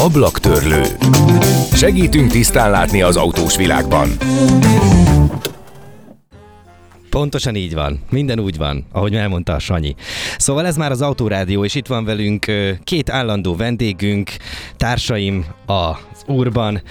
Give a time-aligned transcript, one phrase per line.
[0.00, 0.82] Ablaktörlő.
[1.72, 4.08] Segítünk tisztán látni az autós világban.
[7.10, 8.00] Pontosan így van.
[8.10, 9.94] Minden úgy van, ahogy elmondta a Sanyi.
[10.38, 12.46] Szóval ez már az Autórádió, és itt van velünk
[12.84, 14.30] két állandó vendégünk,
[14.76, 16.82] társaim az Urban,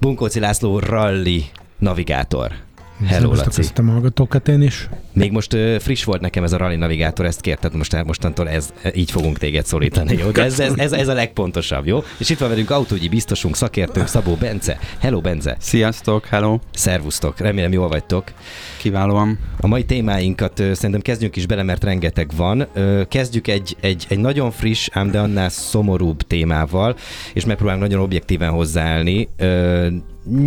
[0.00, 1.44] Bunkóci László Rally
[1.78, 2.65] navigátor.
[3.04, 3.62] Hello, Laci.
[3.76, 4.88] A hallgatókat én is.
[5.12, 8.72] Még most uh, friss volt nekem ez a Rally Navigátor, ezt kérted, most mostantól ez,
[8.94, 10.30] így fogunk téged szólítani, jó?
[10.30, 12.02] De ez, ez, ez, ez a legpontosabb, jó?
[12.18, 14.78] És itt van velünk autógyi biztosunk, szakértőnk Szabó Bence.
[14.98, 15.56] Hello, Bence!
[15.58, 16.58] Sziasztok, hello!
[16.74, 18.24] Szervusztok, remélem jól vagytok.
[18.78, 19.38] Kiválóan.
[19.60, 22.66] A mai témáinkat uh, szerintem kezdjünk is bele, mert rengeteg van.
[22.74, 26.96] Uh, kezdjük egy, egy, egy nagyon friss, ám de annál szomorúbb témával,
[27.32, 29.28] és megpróbálunk nagyon objektíven hozzáállni.
[29.40, 29.86] Uh,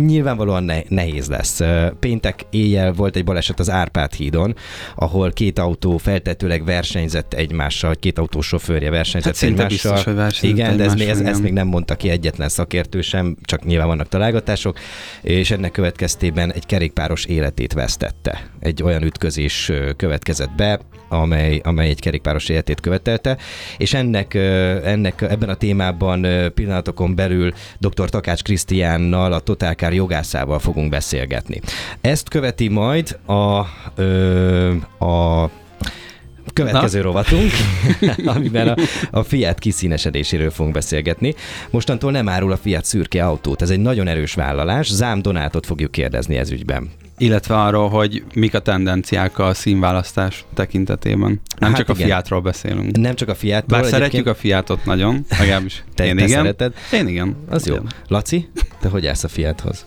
[0.06, 1.60] nyilvánvalóan ne, nehéz lesz.
[2.00, 4.54] Péntek éjjel volt egy baleset az Árpád hídon,
[4.94, 9.92] ahol két autó feltetőleg versenyzett egymással, két autó sofőrje versenyzett hát egymással.
[9.92, 13.36] Biztos, hogy Igen, de ez, még, ez, ezt még nem mondta ki egyetlen szakértő sem,
[13.42, 14.78] csak nyilván vannak találgatások,
[15.22, 18.50] és ennek következtében egy kerékpáros életét vesztette.
[18.60, 23.36] Egy olyan ütközés következett be, amely, amely egy kerékpáros életét követelte,
[23.78, 24.34] és ennek,
[24.84, 28.08] ennek ebben a témában pillanatokon belül dr.
[28.08, 29.40] Takács Krisztiánnal, a
[29.70, 31.60] Totálkár jogászával fogunk beszélgetni.
[32.00, 35.44] Ezt követi majd a, ö, a
[36.52, 37.04] következő Na?
[37.04, 37.50] rovatunk,
[38.36, 38.74] amiben a,
[39.10, 41.34] a Fiat kiszínesedéséről fogunk beszélgetni.
[41.70, 43.62] Mostantól nem árul a Fiat szürke autót.
[43.62, 44.92] Ez egy nagyon erős vállalás.
[44.92, 51.40] Zám Donátot fogjuk kérdezni ez ügyben illetve arról, hogy mik a tendenciák a színválasztás tekintetében.
[51.58, 52.02] Nem hát csak igen.
[52.02, 52.96] a Fiatról beszélünk.
[52.96, 53.80] Nem csak a Fiatról.
[53.80, 56.36] Bár szeretjük a Fiatot nagyon, legalábbis te, én te igen.
[56.36, 56.74] Szereted?
[56.92, 57.36] Én igen.
[57.48, 57.76] Az jó.
[58.08, 58.48] Laci,
[58.80, 59.86] te hogy állsz a Fiathoz?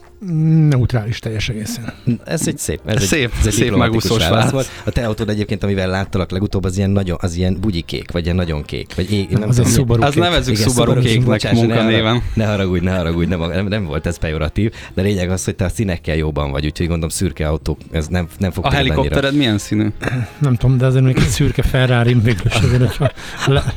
[0.70, 1.94] Neutrális teljes egészen.
[2.26, 4.52] Ez egy szép, ez szép, egy, ez egy szép megúszós válasz.
[4.52, 4.70] Volt.
[4.86, 8.36] A te autód egyébként, amivel láttalak legutóbb, az ilyen nagyon, az ilyen bugyikék, vagy ilyen
[8.36, 8.96] nagyon kék.
[8.96, 12.22] Vagy ég, nem az tudom, egy Subaru Az nevezzük Igen, Subaru kéknek munkanéven.
[12.34, 15.66] Ne haragudj, ne haragudj, nem, nem, nem, volt ez pejoratív, de lényeg az, hogy te
[15.66, 19.58] a színekkel jóban vagy, úgyhogy gondolom szürke autók, ez nem, nem fog A helikoptered milyen
[19.58, 19.88] színű?
[20.38, 22.98] Nem tudom, de azért még egy szürke Ferrari mégis azért,
[23.48, 23.74] le...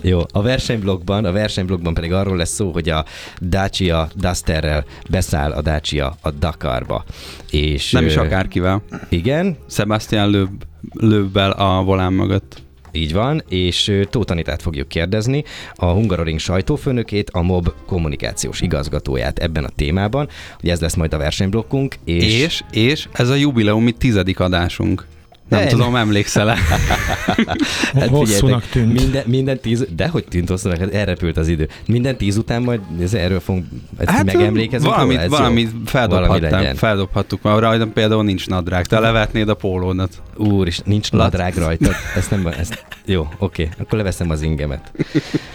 [0.00, 3.04] Jó, a versenyblogban, a versenyblogban pedig arról lesz szó, hogy a
[3.40, 7.04] Dacia Dusterrel beszáll a Dacia a Dakarba.
[7.50, 8.82] És, Nem is akárkivel.
[9.08, 9.56] Igen.
[9.68, 10.62] Sebastian Löb,
[10.92, 12.62] Löbbel a volán mögött.
[12.92, 19.64] Így van, és Tóth Anitát fogjuk kérdezni, a Hungaroring sajtófőnökét, a MOB kommunikációs igazgatóját ebben
[19.64, 20.28] a témában,
[20.60, 21.94] hogy ez lesz majd a versenyblokkunk.
[22.04, 25.06] És, és, és ez a jubileumi tizedik adásunk.
[25.48, 26.54] Nem de tudom, emlékszel-e?
[27.94, 28.92] hát Hosszúnak tűnt.
[28.92, 31.68] Minden, minden tíz, de hogy tűnt hosszúnak, hát elrepült az idő.
[31.86, 33.66] Minden tíz után majd ez, erről fogunk
[33.96, 34.94] ezt hát, megemlékezünk.
[34.94, 38.86] Valamit, róla, valamit feldobhattam, feldobhattuk, mert rajtam például nincs nadrág.
[38.86, 40.22] Te levetnéd a pólódat.
[40.36, 41.90] Úr, és nincs nadrág rajta.
[42.16, 44.92] Ezt nem, ezt, jó, oké, akkor leveszem az ingemet.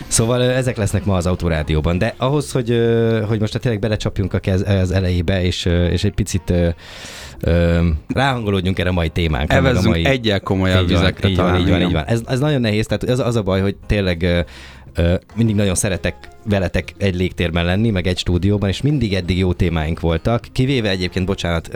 [0.07, 2.81] Szóval ezek lesznek ma az Autorádióban, de ahhoz, hogy,
[3.27, 4.39] hogy most tényleg belecsapjunk
[4.73, 6.53] az elejébe, és, és egy picit
[8.07, 9.57] ráhangolódjunk erre a mai témánkra.
[9.57, 10.05] Evezzünk a mai...
[10.05, 12.05] egyel komolyabb vizekre így van, így van, így van.
[12.05, 14.45] Ez, ez nagyon nehéz, tehát az, az a baj, hogy tényleg
[15.35, 19.99] mindig nagyon szeretek veletek egy légtérben lenni, meg egy stúdióban, és mindig eddig jó témáink
[19.99, 21.69] voltak, kivéve egyébként, bocsánat,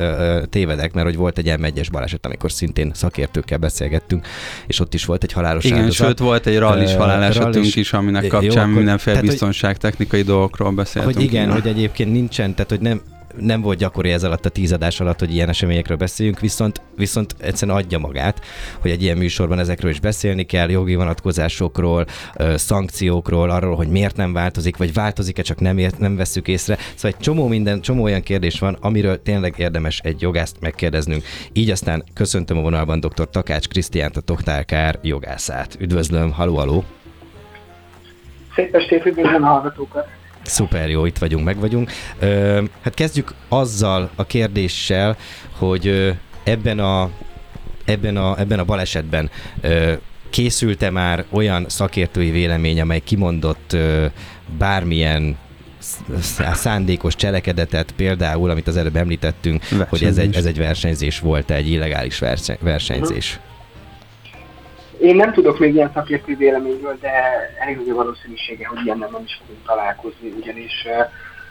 [0.50, 4.28] tévedek, mert hogy volt egy m baleset, amikor szintén szakértőkkel beszélgettünk,
[4.68, 6.08] és ott is volt egy halálos Igen, áldozat.
[6.08, 11.16] sőt volt egy rallis halálesetünk is, aminek kapcsán jó, mindenféle biztonságtechnikai dolgokról beszéltünk.
[11.16, 13.02] Hogy igen, hogy egyébként nincsen, tehát hogy nem,
[13.40, 17.78] nem volt gyakori ez alatt a tízadás alatt, hogy ilyen eseményekről beszéljünk, viszont, viszont egyszerűen
[17.78, 18.42] adja magát,
[18.80, 22.06] hogy egy ilyen műsorban ezekről is beszélni kell, jogi vonatkozásokról,
[22.56, 26.78] szankciókról, arról, hogy miért nem változik, vagy változik-e, csak nem, ért, nem veszük észre.
[26.96, 31.24] Szóval egy csomó minden, csomó olyan kérdés van, amiről tényleg érdemes egy jogászt megkérdeznünk.
[31.54, 33.30] Így aztán köszöntöm a vonalban dr.
[33.30, 35.78] Takács Krisztiánt, a Toktálkár jogászát.
[35.80, 36.84] Üdvözlöm, haló, haló!
[38.56, 40.23] Szép estét, üdvözlöm a hallgatókat!
[40.44, 41.92] Szuper jó, itt vagyunk, meg vagyunk.
[42.20, 45.18] Ö, hát kezdjük azzal a kérdéssel,
[45.58, 46.14] hogy
[46.44, 47.10] ebben a,
[47.86, 49.30] ebben a, ebben a balesetben
[49.62, 49.94] ö,
[50.30, 54.06] készült-e már olyan szakértői vélemény, amely kimondott ö,
[54.58, 55.38] bármilyen
[56.54, 61.70] szándékos cselekedetet, például, amit az előbb említettünk, hogy ez egy, ez egy versenyzés volt, egy
[61.70, 62.22] illegális
[62.60, 63.40] versenyzés.
[65.04, 67.12] Én nem tudok még ilyen szakértő véleményről, de
[67.60, 70.88] elég nagy a valószínűsége, hogy ilyen nem is fogunk találkozni, ugyanis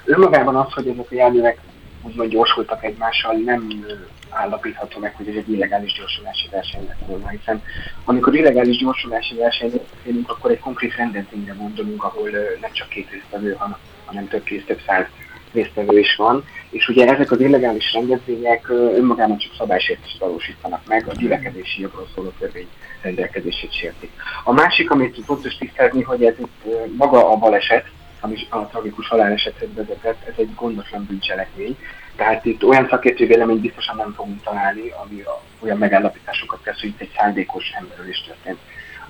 [0.04, 1.58] önmagában az, hogy ezek a járművek
[2.02, 3.84] úgymond gyorsultak egymással, nem
[4.30, 7.62] állapítható meg, hogy ez egy illegális gyorsulási verseny lett volna, hiszen
[8.04, 13.56] amikor illegális gyorsulási versenyről beszélünk, akkor egy konkrét rendezvényre gondolunk, ahol nem csak két résztvevő,
[14.04, 15.06] hanem több kész, több száz
[15.52, 21.14] résztvevő is van, és ugye ezek az illegális rendezvények önmagában csak szabálysértést valósítanak meg, a
[21.14, 22.68] gyülekezési jogról szóló törvény
[23.02, 24.10] rendelkezését sértik.
[24.44, 26.64] A másik, amit fontos tisztázni, hogy ez itt
[26.96, 27.86] maga a baleset,
[28.20, 31.76] ami a tragikus halálesethez vezetett, ez egy gondoslan bűncselekmény.
[32.16, 35.22] Tehát itt olyan szakértő véleményt biztosan nem fogunk találni, ami
[35.58, 38.58] olyan megállapításokat tesz, hogy itt egy szándékos emberölés történt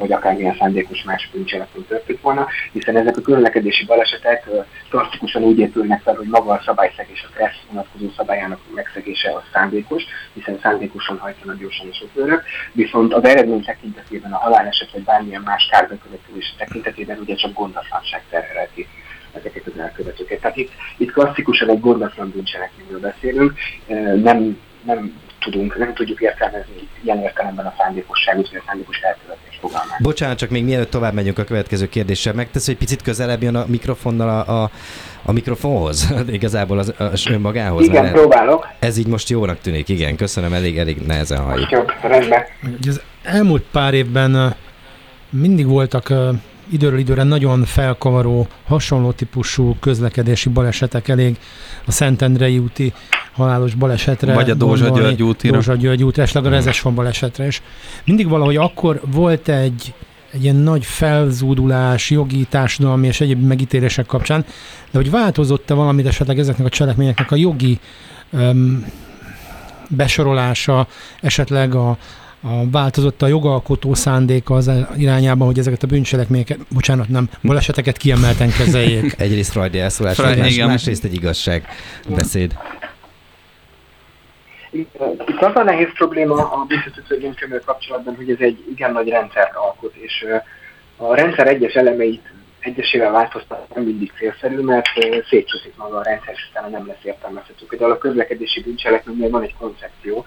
[0.03, 4.49] vagy akármilyen szándékos más bűncselekmény történt volna, hiszen ezek a közlekedési balesetek
[4.91, 10.05] klasszikusan úgy épülnek fel, hogy maga a szabályszegés, a stressz vonatkozó szabályának megszegése az szándékos,
[10.33, 15.69] hiszen szándékosan hajtanak gyorsan a sofőrök, viszont az eredmény tekintetében a haláleset vagy bármilyen más
[15.71, 18.87] kárbekövetülés tekintetében ugye csak gondatlanság terheleti
[19.33, 20.41] ezeket az elkövetőket.
[20.41, 23.53] Tehát itt, itt klasszikusan egy gondatlan bűncselekményről beszélünk,
[24.23, 30.03] nem, nem tudunk, nem tudjuk értelmezni ilyen értelemben a szándékosságot, vagy a szándékos elkövetés fogalmát.
[30.03, 33.65] Bocsánat, csak még mielőtt tovább megyünk a következő kérdéssel, megtesz, hogy picit közelebb jön a
[33.67, 34.71] mikrofonnal a, a,
[35.23, 37.85] a mikrofonhoz, igazából az, az önmagához.
[37.85, 38.69] Igen, mert próbálok.
[38.79, 41.71] Ez így most jónak tűnik, igen, köszönöm, elég, elég nehezen halljuk.
[41.71, 42.43] Jobb, rendben.
[42.89, 44.55] Az elmúlt pár évben
[45.31, 46.13] mindig voltak
[46.73, 51.37] időről időre nagyon felkavaró, hasonló típusú közlekedési balesetek elég
[51.87, 52.93] a Szentendrei úti
[53.33, 54.35] halálos balesetre.
[54.35, 55.53] Vagy a Dózsa György útira.
[55.53, 56.49] Dózsa György útra, esetleg a.
[56.49, 57.63] Rezes van balesetre is.
[58.05, 59.95] Mindig valahogy akkor volt egy,
[60.33, 64.45] egy ilyen nagy felzúdulás jogi, társadalmi és egyéb megítélések kapcsán,
[64.91, 67.79] de hogy változott-e valamit esetleg ezeknek a cselekményeknek a jogi
[68.31, 68.87] um,
[69.89, 70.87] besorolása,
[71.21, 71.89] esetleg a,
[72.41, 78.51] a változott a jogalkotó szándéka az irányában, hogy ezeket a bűncselekményeket, bocsánat, nem, baleseteket kiemelten
[78.51, 79.15] kezeljék.
[79.19, 81.67] Egyrészt Frajdi elszólás, más, másrészt egy igazság
[82.09, 82.57] beszéd.
[84.73, 89.95] Itt az a nehéz probléma a büntetőtörvénykönyvvel kapcsolatban, hogy ez egy igen nagy rendszert alkot,
[89.95, 90.27] és
[90.97, 92.23] a rendszer egyes elemeit
[92.63, 94.87] egyesével változtatni nem mindig célszerű, mert
[95.29, 97.67] szétcsúszik maga a rendszer, és utána nem lesz értelmezhető.
[97.69, 100.25] Például a közlekedési bűncselekménynél van egy koncepció,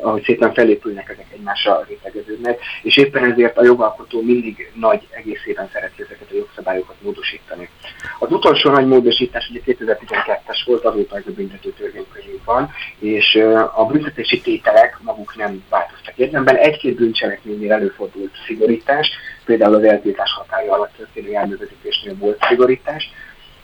[0.00, 6.02] ahogy szépen felépülnek ezek egymásra rétegeződnek, és éppen ezért a jogalkotó mindig nagy egészében szereti
[6.02, 7.68] ezeket a jogszabályokat módosítani.
[8.18, 13.34] Az utolsó nagy módosítás ugye 2012-es volt, azóta ez a büntető törvénykönyvünk van, és
[13.74, 16.16] a büntetési tételek maguk nem változtak.
[16.16, 19.10] Érdemben egy-két bűncselekménynél előfordult szigorítás,
[19.44, 23.10] például az eltiltás hatája alatt történő járművezetésnél volt szigorítás,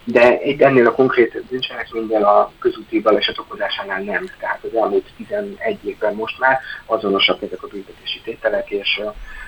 [0.05, 4.25] de itt ennél a konkrét bűncselekménynél a közúti baleset okozásánál nem.
[4.39, 9.01] Tehát az elmúlt 11 évben most már azonosak ezek a büntetési tételek, és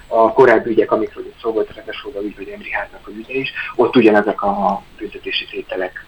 [0.07, 3.53] a korábbi ügyek, amikről itt szó volt, Rekesóga ügy, vagy Emri Háznak a ügye is,
[3.75, 6.05] ott ugyanezek a büntetési tételek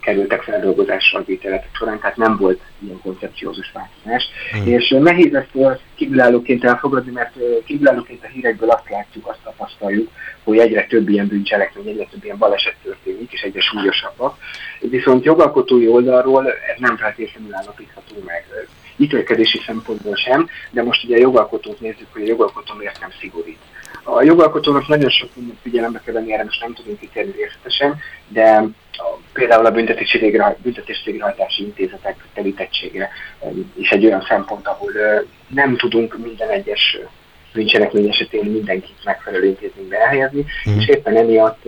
[0.00, 4.28] kerültek feldolgozásra a ítéletek során, tehát nem volt ilyen koncepciózus változás.
[4.56, 4.66] Mm.
[4.66, 7.32] És nehéz ezt kívülállóként elfogadni, mert
[7.64, 10.10] kívülállóként a hírekből azt látjuk, azt tapasztaljuk,
[10.44, 14.38] hogy egyre több ilyen bűncselekmény, egyre több ilyen baleset történik, és egyre súlyosabbak.
[14.80, 18.44] Viszont jogalkotói oldalról ez nem feltétlenül állapítható meg
[18.96, 23.58] ítélkezési szempontból sem, de most ugye a jogalkotót nézzük, hogy a jogalkotó miért nem szigorít.
[24.02, 27.96] A jogalkotónak nagyon sok mindent figyelembe kell venni, erre most nem tudunk kitérni részletesen,
[28.28, 28.64] de
[28.98, 33.10] a, például a büntetési, végrehaj, büntetési végrehajtási intézetek telítettsége
[33.76, 34.92] is egy olyan szempont, ahol
[35.48, 36.98] nem tudunk minden egyes
[37.52, 40.78] bűncselekmény esetén mindenkit megfelelő intézménybe elhelyezni, mm.
[40.78, 41.62] és éppen emiatt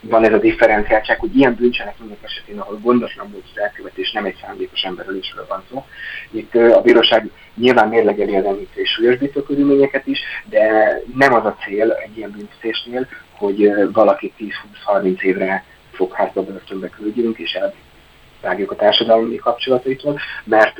[0.00, 4.38] van ez a differenciáltság, hogy ilyen bűncselekmények esetén, ahol gondoslan volt az elkövetés, nem egy
[4.42, 5.84] szándékos emberölésről van szó.
[6.30, 10.68] Itt a bíróság nyilván mérlegeli az enyhítő és súlyosbító körülményeket is, de
[11.14, 14.32] nem az a cél egy ilyen büntetésnél, hogy valaki
[14.86, 17.58] 10-20-30 évre fogházba börtönbe küldjünk, és
[18.42, 20.78] elvágjuk a társadalmi kapcsolataitól, mert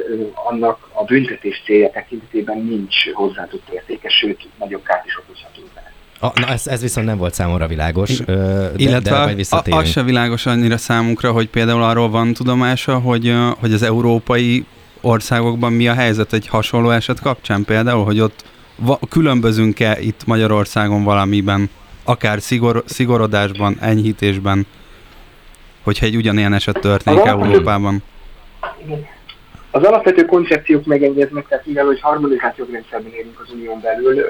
[0.49, 5.93] annak a büntetés célja tekintetében nincs hozzáadott értéke, sőt, nagyobb kárt is okozhatunk vele.
[6.21, 8.17] A, na ez, ez viszont nem volt számomra világos.
[8.19, 13.35] De, Illetve de a, az se világos annyira számunkra, hogy például arról van tudomása, hogy,
[13.61, 14.64] hogy az európai
[15.00, 18.45] országokban mi a helyzet egy hasonló eset kapcsán például, hogy ott
[18.76, 21.71] va- különbözünk-e itt Magyarországon valamiben,
[22.05, 24.67] akár szigor, szigorodásban, enyhítésben,
[25.82, 28.02] hogyha egy ugyanilyen eset történik Európában?
[28.84, 29.06] Igen.
[29.72, 34.25] Az alapvető koncepciók megegyeznek, tehát mivel, hogy harmonizált jogrendszerben élünk az unión belül,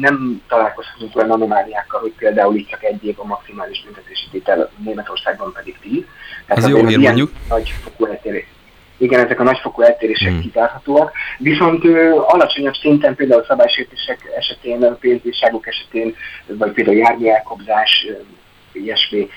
[0.00, 5.52] nem találkozhatunk olyan anomáliákkal, hogy például itt csak egy év a maximális büntetési tétel, Németországban
[5.52, 6.04] pedig tíz.
[6.46, 7.30] Tehát Ez jó hír mondjuk.
[7.48, 8.46] Nagy fokú eltérés.
[8.98, 10.40] Igen, ezek a nagyfokú eltérések hmm.
[10.40, 16.14] kizárhatóak, viszont ö, alacsonyabb szinten például szabálysértések esetén, pénzbírságok esetén,
[16.46, 18.06] vagy például jármű elkobzás,
[18.72, 19.28] ilyesmi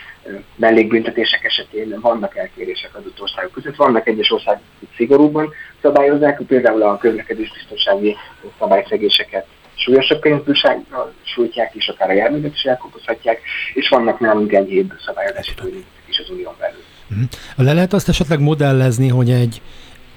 [0.55, 3.75] mellékbüntetések esetén vannak elkérések az országok között.
[3.75, 8.15] Vannak egyes országok, akik szigorúban szabályozzák, például a közlekedésbiztonsági
[8.59, 9.45] szabályszegéseket
[9.75, 13.41] súlyosabb pénzbírsággal sújtják, és akár a járművet is elkopozhatják,
[13.73, 16.83] és vannak nálunk enyhébb szabályozási törvények is az unión belül.
[17.07, 17.21] Mhm.
[17.55, 19.61] Le lehet azt esetleg modellezni, hogy egy,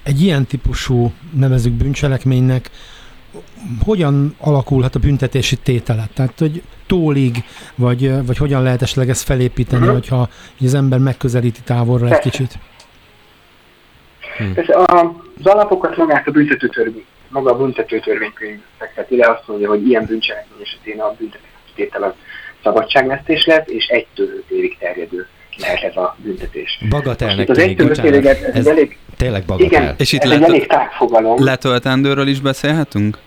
[0.03, 2.69] egy ilyen típusú, nevezük bűncselekménynek,
[3.85, 6.09] hogyan alakulhat a büntetési tételet?
[6.13, 7.35] Tehát, hogy tólig,
[7.75, 9.97] vagy, vagy hogyan lehet esetleg ezt felépíteni, uh-huh.
[9.97, 12.53] hogyha az ember megközelíti távolra egy kicsit?
[14.37, 14.53] Hmm.
[14.55, 19.87] Ez a, az alapokat magát a büntetőtörvény, maga a büntetőtörvénykönyv fekteti le, azt mondja, hogy
[19.87, 22.15] ilyen bűncselekmény esetén a büntetéstétel a
[22.63, 26.79] szabadságvesztés lesz, és egytől öt évig terjedő lehet ez a büntetés.
[26.89, 28.25] Bagatelnek az tűnik, bocsánat.
[28.25, 29.81] Ez, ez elég, tényleg bagatel.
[29.81, 31.43] Igen, és itt ez let, egy elég tágfogalom.
[31.43, 33.17] Letöltendőről is beszélhetünk?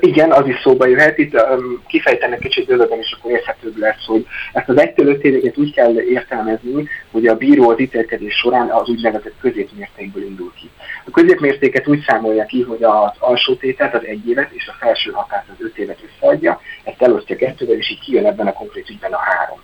[0.00, 1.18] Igen, az is szóba jöhet.
[1.18, 5.58] Itt um, kifejtenek kicsit bővebben, és akkor érthetőbb lesz, hogy ezt az 1 5 éveket
[5.58, 10.70] úgy kell értelmezni, hogy a bíró az ítélkedés során az úgynevezett középmértékből indul ki.
[11.06, 15.10] A középmértéket úgy számolja ki, hogy az alsó tételt, az egy évet, és a felső
[15.10, 19.12] határt az öt évet összeadja, ezt elosztja kettővel, és így kijön ebben a konkrét ügyben
[19.12, 19.58] a három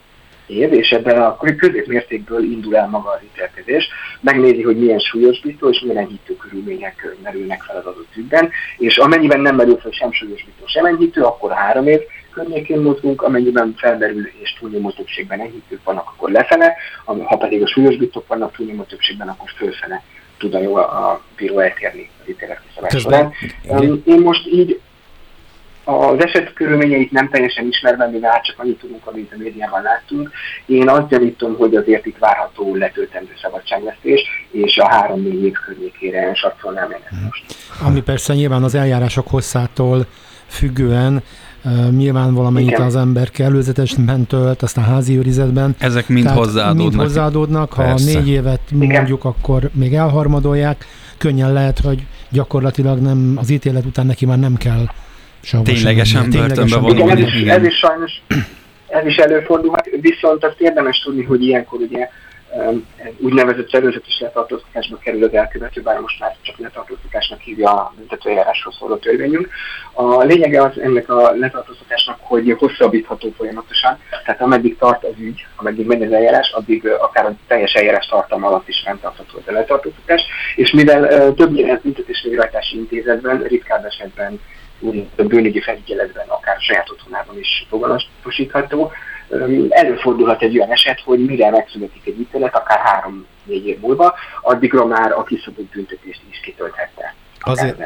[0.49, 3.89] év, és ebben a középmértékből indul el maga az ítélkezés,
[4.21, 9.41] megnézi, hogy milyen súlyosbító és milyen enyhítő körülmények merülnek fel az adott ügyben, és amennyiben
[9.41, 12.01] nem merül fel sem súlyosbító, sem enyhítő, akkor három év
[12.31, 18.27] környékén mozgunk, amennyiben felmerül és túlnyomó többségben enyhítők vannak, akkor lefele, ha pedig a súlyosbítók
[18.27, 20.03] vannak túlnyomó többségben, akkor fölfele
[20.39, 22.61] tud a, jó a bíró eltérni az ítélet
[22.95, 23.33] során.
[24.05, 24.81] Én most így
[25.89, 30.31] az eset körülményeit nem teljesen ismerve, mivel hát csak annyit tudunk, amit a médiában láttunk.
[30.67, 36.91] Én azt gyanítom, hogy azért itt várható letöltendő szabadságvesztés, és a három-négy év környékére sarcolnám
[36.91, 37.45] én ezt most.
[37.83, 40.07] Ami persze nyilván az eljárások hosszától
[40.47, 41.23] függően
[41.65, 42.83] Uh, nyilván valamennyit Igen.
[42.83, 45.75] az ember előzetesen tölt, aztán házi őrizetben.
[45.79, 46.89] Ezek mind Tehát hozzáadódnak.
[46.89, 47.73] Mind hozzáadódnak.
[47.73, 48.19] Ha Persze.
[48.19, 48.89] négy évet Igen.
[48.89, 50.85] mondjuk, akkor még elharmadolják.
[51.17, 54.85] Könnyen lehet, hogy gyakorlatilag nem az ítélet után neki már nem kell
[55.65, 57.21] Ténylegesen börtönbe vonulni.
[57.21, 58.13] Igen, ez is, ez is sajnos
[58.99, 62.09] ez is előfordulhat, viszont azt érdemes tudni, hogy ilyenkor ugye
[63.19, 68.97] úgynevezett szervezetes letartóztatásba kerül az elkövető, bár most már csak letartóztatásnak hívja a büntetőjárásról szóló
[68.97, 69.49] törvényünk.
[69.93, 75.87] A lényege az ennek a letartóztatásnak, hogy hosszabbítható folyamatosan, tehát ameddig tart az ügy, ameddig
[75.87, 80.23] megy az eljárás, addig akár a teljes eljárás tartalma alatt is fenntartható az a letartóztatás,
[80.57, 82.27] és mivel többnyire büntetés
[82.73, 84.41] intézetben, ritkább esetben
[85.17, 88.93] a bűnügyi felügyeletben, akár a saját otthonában is foganatosítható.
[89.69, 95.13] Előfordulhat egy olyan eset, hogy mire megszületik egy ítélet, akár három-négy év múlva, addigra már
[95.13, 97.15] a kiszabott büntetést is kitölthette.
[97.41, 97.77] Azért,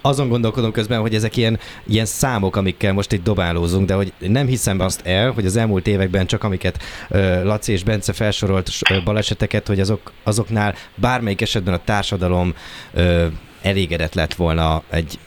[0.00, 4.46] azon gondolkodom közben, hogy ezek ilyen, ilyen számok, amikkel most itt dobálózunk, de hogy nem
[4.46, 9.04] hiszem azt el, hogy az elmúlt években csak amiket uh, Laci és Bence felsorolt uh,
[9.04, 12.54] baleseteket, hogy azok, azoknál bármelyik esetben a társadalom
[12.94, 13.24] uh,
[13.62, 15.18] elégedett lett volna egy,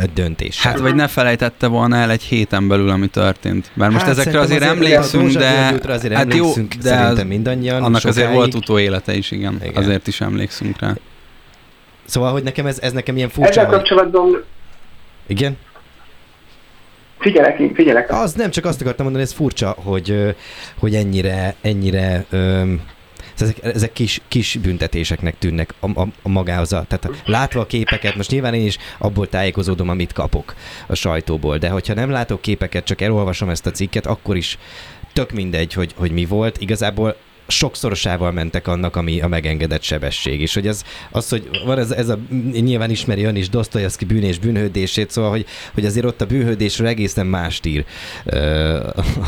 [0.00, 0.62] egy döntés.
[0.62, 3.70] Hát vagy ne felejtette volna el egy héten belül, ami történt.
[3.74, 5.78] Mert most hát ezekre azért, azért emlékszünk, de...
[5.92, 7.82] Azért hát emlékszünk, jó, de szerintem mindannyian.
[7.82, 8.16] Annak sokáig.
[8.16, 9.58] azért volt utóélete is, igen.
[9.62, 9.74] igen.
[9.74, 10.94] Azért is emlékszünk rá.
[12.04, 13.60] Szóval, hogy nekem ez, ez nekem ilyen furcsa.
[13.60, 14.44] Ezzel kapcsolatban...
[15.26, 15.56] Igen?
[17.18, 18.12] Figyelek, figyelek.
[18.12, 20.36] Az nem, csak azt akartam mondani, ez furcsa, hogy,
[20.78, 22.80] hogy ennyire, ennyire öm,
[23.42, 26.72] ezek, ezek kis, kis büntetéseknek tűnnek a, a, a magához.
[26.72, 30.54] A, tehát látva a képeket, most nyilván én is abból tájékozódom, amit kapok
[30.86, 34.58] a sajtóból, de hogyha nem látok képeket, csak elolvasom ezt a cikket, akkor is
[35.12, 36.60] tök mindegy, hogy, hogy mi volt.
[36.60, 37.16] Igazából
[37.56, 40.40] sokszorosával mentek annak, ami a megengedett sebesség.
[40.40, 42.18] És hogy ez, az, hogy van ez, ez a,
[42.52, 46.86] nyilván ismeri ön is Dostoyevsky bűn és bűnhődését, szóval, hogy, hogy azért ott a bűnhődésről
[46.86, 47.84] egészen más ír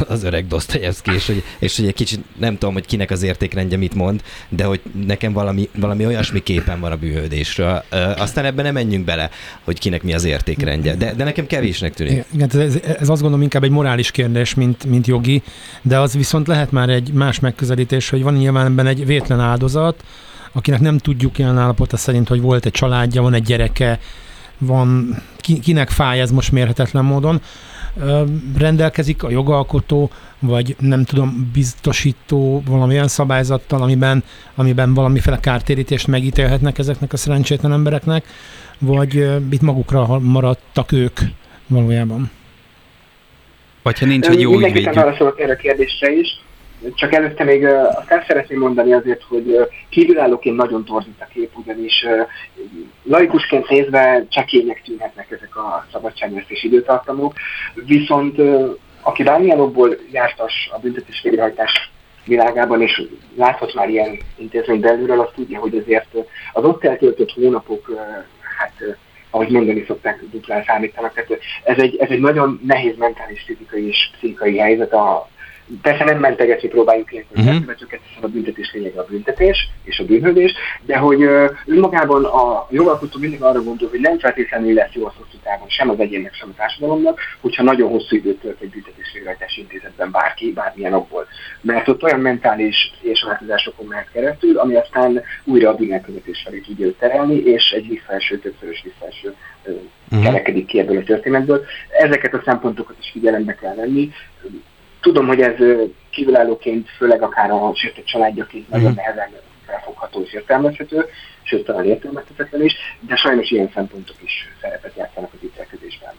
[0.08, 3.76] az öreg Dostoyevsky, és hogy, és hogy egy kicsit nem tudom, hogy kinek az értékrendje
[3.76, 7.84] mit mond, de hogy nekem valami, valami olyasmi képen van a bűnhődésről.
[8.16, 9.30] Aztán ebben nem menjünk bele,
[9.64, 12.24] hogy kinek mi az értékrendje, de, de nekem kevésnek tűnik.
[12.32, 15.42] Igen, ez, ez azt gondolom inkább egy morális kérdés, mint, mint jogi,
[15.82, 20.04] de az viszont lehet már egy más megközelítés, hogy van nyilván ebben egy vétlen áldozat,
[20.52, 23.98] akinek nem tudjuk jelen állapota szerint, hogy volt egy családja, van egy gyereke,
[24.58, 27.40] van, ki, kinek fáj ez most mérhetetlen módon,
[28.58, 37.12] rendelkezik a jogalkotó, vagy nem tudom, biztosító valamilyen szabályzattal, amiben, amiben valamiféle kártérítést megítélhetnek ezeknek
[37.12, 38.24] a szerencsétlen embereknek,
[38.78, 39.14] vagy
[39.50, 41.20] itt magukra maradtak ők
[41.66, 42.30] valójában.
[43.82, 44.72] Vagy ha nincs egy jó ügyvédjük.
[44.72, 46.43] Mindenképpen válaszolok erre a kérdésre is.
[46.94, 52.06] Csak előtte még azt el szeretném mondani azért, hogy kívülállóként nagyon torzít a kép, ugyanis
[53.02, 57.34] laikusként nézve csekények tűnhetnek ezek a szabadságvesztés időtartamok,
[57.74, 58.40] viszont
[59.00, 61.92] aki bármilyen okból jártas a büntetés végrehajtás
[62.24, 63.02] világában, és
[63.36, 66.14] láthat már ilyen intézmény belülről, azt tudja, hogy azért
[66.52, 67.90] az ott eltöltött hónapok,
[68.58, 68.98] hát
[69.30, 71.14] ahogy mondani szokták, duplán számítanak.
[71.14, 75.28] Tehát ez egy, ez egy nagyon nehéz mentális, fizikai és pszichikai helyzet a,
[75.82, 77.54] Persze nem mentegetni próbáljuk ilyenkor uh-huh.
[77.54, 80.52] elkövetőket, hiszen a büntetés lényege a büntetés és a bűnhődés,
[80.82, 81.22] de hogy
[81.66, 85.90] önmagában a jogalkotó mindig arra gondol, hogy nem feltétlenül lesz jó a hosszú távon sem
[85.90, 90.52] az egyének, sem a társadalomnak, hogyha nagyon hosszú időt tölt egy büntetés végrehajtási intézetben bárki,
[90.52, 91.26] bármilyen okból.
[91.60, 96.86] Mert ott olyan mentális és változásokon mehet keresztül, ami aztán újra a bűnelkövetés felé tudja
[96.86, 100.24] őt terelni, és egy visszaeső, többszörös visszaeső uh-huh.
[100.24, 101.64] kerekedik ki ebből a történetből.
[101.98, 104.12] Ezeket a szempontokat is figyelembe kell venni
[105.04, 105.54] Tudom, hogy ez
[106.10, 108.94] kívülállóként, főleg akár a sértett családjaként nagyon mm.
[108.94, 109.28] nehezen
[109.66, 111.06] felfogható és értelmezhető,
[111.42, 116.12] sőt talán értelmezhetetlen is, de sajnos ilyen szempontok is szerepet játszanak az ítélkezésben.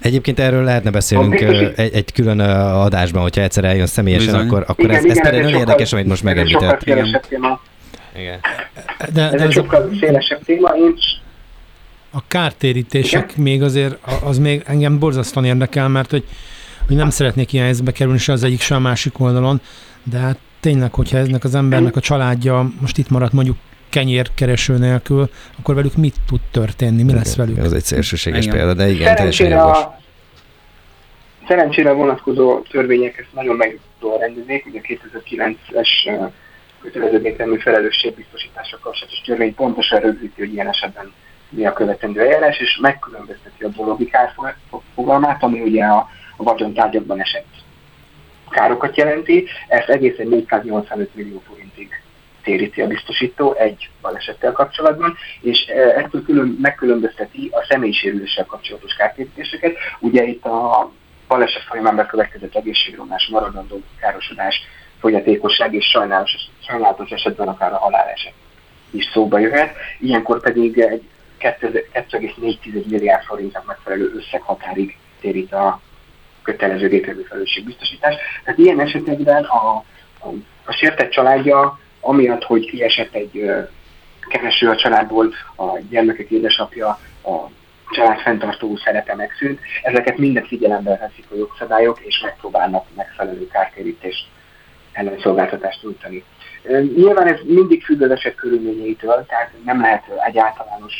[0.00, 4.46] Egyébként erről lehetne beszélnünk egy, egy külön adásban, hogyha egyszer eljön személyesen, Bizony.
[4.46, 6.82] akkor, akkor igen, ez, igen, ez például nagyon érdekes, amit most megemlített.
[6.82, 7.20] Igen.
[7.28, 7.60] Téma.
[8.16, 8.40] Igen.
[9.12, 10.68] De, ez de egy sokkal szélesebb téma.
[10.76, 10.94] Én
[12.12, 13.42] a kártérítések Igen?
[13.42, 16.24] még azért, az még engem borzasztóan érdekel, mert hogy
[16.86, 19.60] hogy nem szeretnék ilyen helyzetbe kerülni se az egyik, se a másik oldalon,
[20.02, 23.56] de hát tényleg, hogyha eznek az embernek a családja most itt maradt mondjuk
[23.88, 27.58] kenyérkereső nélkül, akkor velük mit tud történni, mi lesz velük?
[27.58, 28.56] Ez egy szélsőséges igen.
[28.56, 29.78] példa, de igen, teljesen jogos.
[31.48, 33.78] Szerencsére a vonatkozó törvények ezt nagyon meg
[34.18, 36.30] rendezik, ugye 2009-es
[36.80, 41.12] kötelező felelősség biztosítása kapcsolatos törvény pontosan rögzíti, hogy ilyen esetben
[41.48, 44.34] mi a követendő eljárás, és megkülönbözteti a dologi kár
[44.94, 46.08] fogalmát, ami ugye a
[46.42, 47.46] vagyontárgyakban esett
[48.50, 52.02] károkat jelenti, ezt egészen 485 millió forintig
[52.42, 59.76] téríti a biztosító egy balesettel kapcsolatban, és e, ettől külön, megkülönbözteti a személyisérüléssel kapcsolatos kártérítéseket.
[60.00, 60.90] Ugye itt a
[61.28, 64.62] baleset folyamán bekövetkezett egészségromlás, maradandó károsodás,
[65.00, 68.32] fogyatékosság és sajnálatos, sajnálatos esetben akár a haláleset
[68.90, 69.74] is szóba jöhet.
[69.98, 71.02] Ilyenkor pedig egy
[71.40, 75.80] 2,4 milliárd forintnak megfelelő összeghatárig térít a
[76.42, 78.14] kötelező gépjármű felelősségbiztosítás.
[78.44, 79.84] Tehát ilyen esetekben a,
[80.20, 80.28] a,
[80.64, 83.50] a sértett családja, amiatt, hogy kiesett egy
[84.28, 86.88] kereső a családból, a gyermekek édesapja,
[87.24, 87.50] a
[87.90, 94.26] család fenntartó szerepe megszűnt, ezeket mindet figyelembe veszik a jogszabályok, és megpróbálnak megfelelő kártérítést
[94.92, 96.24] ellenszolgáltatást nyújtani.
[96.94, 100.94] Nyilván ez mindig függ az eset körülményeitől, tehát nem lehet egy általános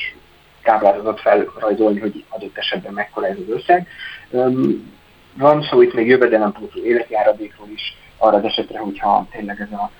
[0.63, 3.89] táblázatot felrajzolni, hogy adott esetben mekkora ez az összeg.
[5.41, 9.91] Van szó itt még jövedelempótló életjáradékról is, arra az esetre, hogyha tényleg ez a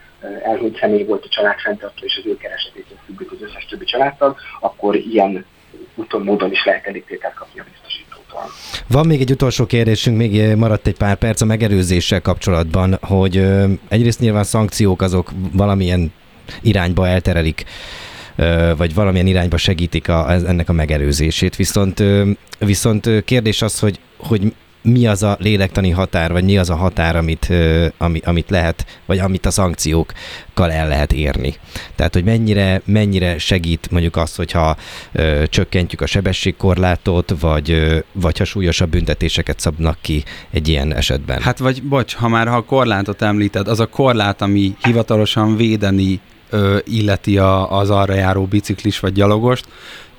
[0.45, 4.37] elhunyt személy volt a család fenntartó, és az ő keresetétől függött az összes többi családtag,
[4.61, 5.45] akkor ilyen
[5.95, 8.43] úton módon is lehet elégtételt kapni a biztosítótól.
[8.89, 13.37] Van még egy utolsó kérdésünk, még maradt egy pár perc a megelőzéssel kapcsolatban, hogy
[13.89, 16.13] egyrészt nyilván szankciók azok valamilyen
[16.63, 17.65] irányba elterelik
[18.77, 21.57] vagy valamilyen irányba segítik a, ennek a megelőzését.
[21.57, 22.03] Viszont,
[22.59, 27.17] viszont kérdés az, hogy, hogy mi az a lélektani határ, vagy mi az a határ,
[27.17, 27.53] amit,
[27.99, 31.55] ami, amit lehet, vagy amit a szankciókkal el lehet érni.
[31.95, 34.77] Tehát, hogy mennyire, mennyire segít mondjuk az, hogyha
[35.13, 41.41] ö, csökkentjük a sebességkorlátot, vagy, ö, vagy ha súlyosabb büntetéseket szabnak ki egy ilyen esetben.
[41.41, 46.21] Hát vagy, bocs, ha már ha a korlátot említed, az a korlát, ami hivatalosan védeni
[46.51, 49.67] ö, illeti a, az arra járó biciklis vagy gyalogost,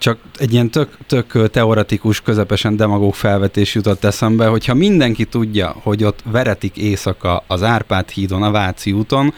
[0.01, 6.03] csak egy ilyen tök, tök teoretikus, közepesen demagóg felvetés jutott eszembe, hogyha mindenki tudja, hogy
[6.03, 9.33] ott veretik éjszaka az Árpád hídon, a Váci úton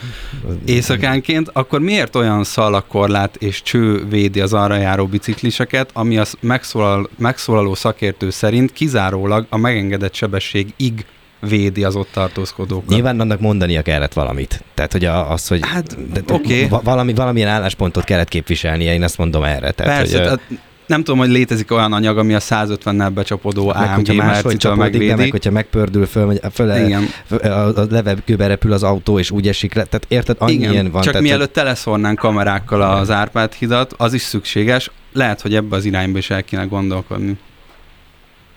[0.66, 7.10] éjszakánként, akkor miért olyan szalakorlát és cső védi az arra járó bicikliseket, ami az megszólal,
[7.18, 11.06] megszólaló szakértő szerint kizárólag a megengedett sebesség ig
[11.48, 12.90] védi az ott tartózkodókat.
[12.90, 14.64] Nyilván annak mondania kellett valamit.
[14.74, 15.98] Tehát, hogy az, hogy hát,
[16.30, 16.68] okay.
[16.84, 19.72] valami, valamilyen álláspontot kellett képviselnie, én ezt mondom erre.
[19.72, 20.42] Tehát, Persze, hogy, tehát
[20.86, 25.14] nem tudom, hogy létezik olyan anyag, ami a 150-nel becsapódó meg, AMG Mercitől megvédi.
[25.14, 27.04] Meg, hogyha megpördül föl, föl Igen.
[27.30, 29.84] a, a levegőbe repül az autó, és úgy esik le.
[29.84, 30.72] Tehát érted, annyi Igen.
[30.72, 31.02] ilyen van.
[31.02, 34.92] Csak tehát, mielőtt teleszornánk kamerákkal az Árpád hidat, az is szükséges.
[35.14, 37.38] Lehet, hogy ebbe az irányba is el kéne gondolkodni.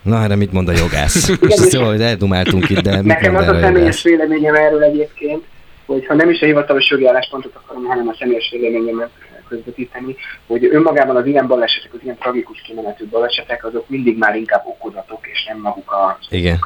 [0.07, 1.29] Na, erre mit mond a jogász?
[1.71, 5.43] szóval, hogy eldumáltunk itt, de Nekem az a személyes véleményem erről egyébként,
[5.85, 9.09] hogy ha nem is a hivatalos jogi álláspontot akarom, hanem a személyes véleményemet
[9.47, 10.15] közvetíteni,
[10.47, 15.27] hogy önmagában az ilyen balesetek, az ilyen tragikus kimenetű balesetek, azok mindig már inkább okozatok,
[15.27, 16.17] és nem maguk a...
[16.29, 16.59] Igen.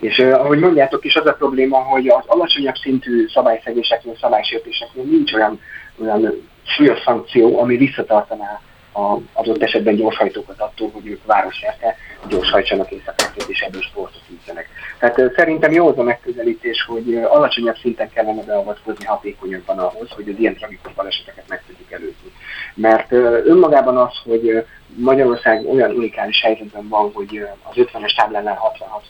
[0.00, 5.32] És uh, ahogy mondjátok is, az a probléma, hogy az alacsonyabb szintű szabályszegéseknél, szabálysértéseknél nincs
[5.32, 5.60] olyan,
[6.02, 8.60] olyan súlyos szankció, ami visszatartaná
[8.92, 11.96] a, adott esetben gyorshajtókat attól, hogy ők városjárte
[12.28, 14.68] gyorshajtsanak éjszakánként és ebből sportot űzzenek.
[14.98, 20.38] Tehát szerintem jó az a megközelítés, hogy alacsonyabb szinten kellene beavatkozni hatékonyabban ahhoz, hogy az
[20.38, 22.32] ilyen tragikus baleseteket meg tudjuk előzni.
[22.74, 23.12] Mert
[23.46, 28.58] önmagában az, hogy Magyarország olyan unikális helyzetben van, hogy az 50-es táblánál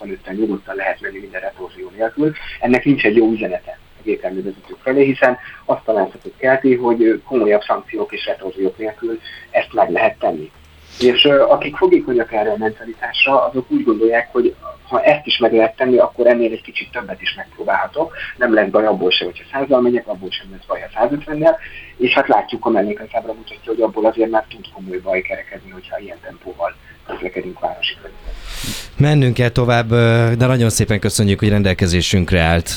[0.01, 5.05] 60-65-tel nyugodtan lehet menni minden retorzió nélkül, ennek nincs egy jó üzenete a gépjárművezetők felé,
[5.05, 10.51] hiszen azt a látszatot kelti, hogy komolyabb szankciók és retorziók nélkül ezt meg lehet tenni.
[11.01, 14.55] És akik fogékonyak erre a mentalitásra, azok úgy gondolják, hogy
[14.89, 18.13] ha ezt is meg lehet tenni, akkor ennél egy kicsit többet is megpróbálhatok.
[18.37, 21.55] Nem lesz baj abból sem, hogyha százal megyek, abból sem lesz baj a 150-nel,
[21.97, 25.99] és hát látjuk a mellékletábra mutatja, hogy abból azért már tud komoly baj kerekedni, hogyha
[25.99, 26.75] ilyen tempóval
[27.07, 28.35] közlekedünk városi környezet.
[28.97, 29.89] Mennünk kell tovább,
[30.37, 32.71] de nagyon szépen köszönjük, hogy rendelkezésünkre állt.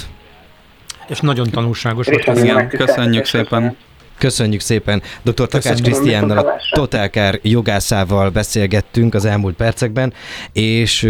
[1.07, 2.37] És nagyon tanulságos volt.
[2.37, 3.75] Igen, köszönjük szépen.
[4.17, 5.01] Köszönjük szépen.
[5.21, 5.47] Dr.
[5.47, 10.13] Takács Krisztiánnal, a Totalkár jogászával beszélgettünk az elmúlt percekben,
[10.51, 11.03] és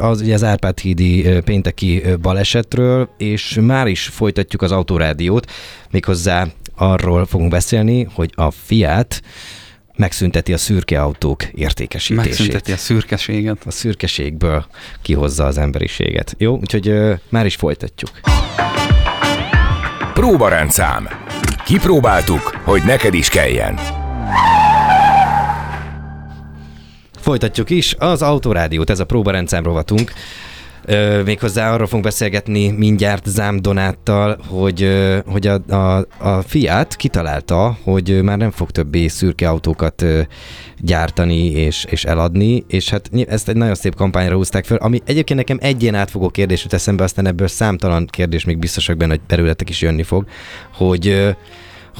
[0.00, 5.50] az, ugye az Árpád hídi pénteki balesetről, és már is folytatjuk az autórádiót,
[5.90, 9.20] méghozzá arról fogunk beszélni, hogy a Fiat
[9.96, 12.28] megszünteti a szürke autók értékesítését.
[12.28, 13.58] Megszünteti a szürkeséget.
[13.66, 14.66] A szürkeségből
[15.02, 16.34] kihozza az emberiséget.
[16.38, 16.94] Jó, úgyhogy
[17.28, 18.10] már is folytatjuk.
[20.20, 21.08] Próbarendszám.
[21.64, 23.78] Kipróbáltuk, hogy neked is kelljen.
[27.20, 30.12] Folytatjuk is az Autorádiót, ez a próbarendszám rovatunk.
[30.84, 34.88] Ö, méghozzá arról fogunk beszélgetni mindjárt Zám Donáttal, hogy,
[35.26, 40.04] hogy a, a, a Fiat kitalálta, hogy már nem fog többé szürke autókat
[40.78, 45.38] gyártani és, és eladni, és hát ezt egy nagyon szép kampányra húzták fel, ami egyébként
[45.38, 49.20] nekem egy ilyen átfogó kérdés jut eszembe, aztán ebből számtalan kérdés még biztosak benne, hogy
[49.26, 50.24] belőletek is jönni fog,
[50.74, 51.36] hogy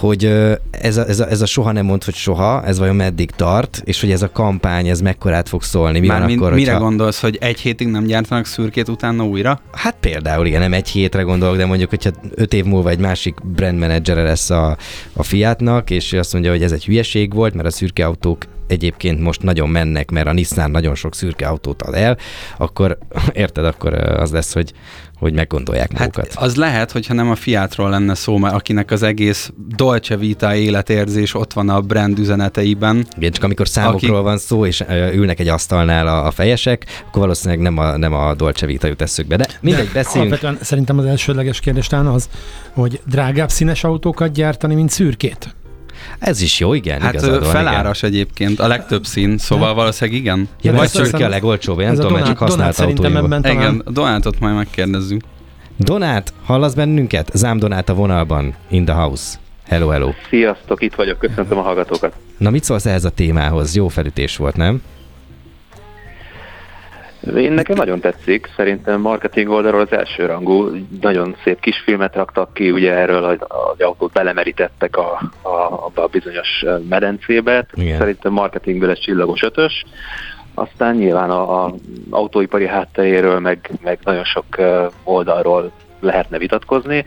[0.00, 0.24] hogy
[0.70, 3.82] ez a, ez, a, ez a soha nem mond, hogy soha, ez vajon meddig tart,
[3.84, 6.00] és hogy ez a kampány, ez mekkorát fog szólni.
[6.00, 6.86] Mi Már van akkor, mire hogyha...
[6.86, 9.60] gondolsz, hogy egy hétig nem gyártanak szürkét utána újra?
[9.72, 13.34] Hát például igen, nem egy hétre gondolok, de mondjuk, hogyha öt év múlva egy másik
[13.44, 14.76] brand menedzsere lesz a,
[15.12, 19.20] a Fiatnak, és azt mondja, hogy ez egy hülyeség volt, mert a szürke autók egyébként
[19.20, 22.16] most nagyon mennek, mert a Nissan nagyon sok szürke autót ad el,
[22.58, 22.98] akkor
[23.32, 24.72] érted, akkor az lesz, hogy
[25.20, 26.34] hogy meggondolják hát magukat.
[26.34, 30.54] Hát az lehet, hogyha nem a Fiatról lenne szó, mert akinek az egész Dolce Vita
[30.54, 33.06] életérzés ott van a brand üzeneteiben.
[33.16, 34.24] Igen, csak amikor számokról aki...
[34.24, 38.34] van szó, és ülnek egy asztalnál a, a fejesek, akkor valószínűleg nem a, nem a
[38.34, 39.36] Dolce Vita jut eszükbe.
[39.36, 40.32] De mindegy, De beszéljünk.
[40.32, 42.28] Alapvetően szerintem az elsődleges kérdés talán az,
[42.72, 45.54] hogy drágább színes autókat gyártani, mint szürkét.
[46.18, 47.00] Ez is jó, igen.
[47.00, 48.10] Hát igazad van, feláras igen.
[48.14, 49.74] egyébként, a legtöbb szín, szóval de.
[49.74, 50.48] valószínűleg igen.
[50.62, 53.46] Ja, vagy csak a legolcsóbb, én nem tudom, mert csak használt autója volt.
[53.46, 55.20] Igen, Donátot majd megkérdezzük.
[55.76, 57.30] Donát, hallasz bennünket?
[57.32, 59.38] Zám Donát a vonalban, in the house.
[59.68, 60.10] Hello, hello.
[60.28, 62.12] Sziasztok, itt vagyok, köszöntöm a hallgatókat.
[62.38, 63.74] Na mit szólsz ehhez a témához?
[63.74, 64.82] Jó felütés volt, nem?
[67.36, 72.70] Én nekem nagyon tetszik, szerintem marketing oldalról az első rangú, nagyon szép kisfilmet raktak ki,
[72.70, 75.48] ugye erről, hogy az autót belemerítettek a, a,
[75.86, 77.98] abba a bizonyos medencébe, Igen.
[77.98, 79.84] szerintem marketingből egy csillagos ötös,
[80.54, 81.74] aztán nyilván a, a
[82.10, 84.44] autóipari hátteréről, meg, meg nagyon sok
[85.04, 87.04] oldalról lehetne vitatkozni,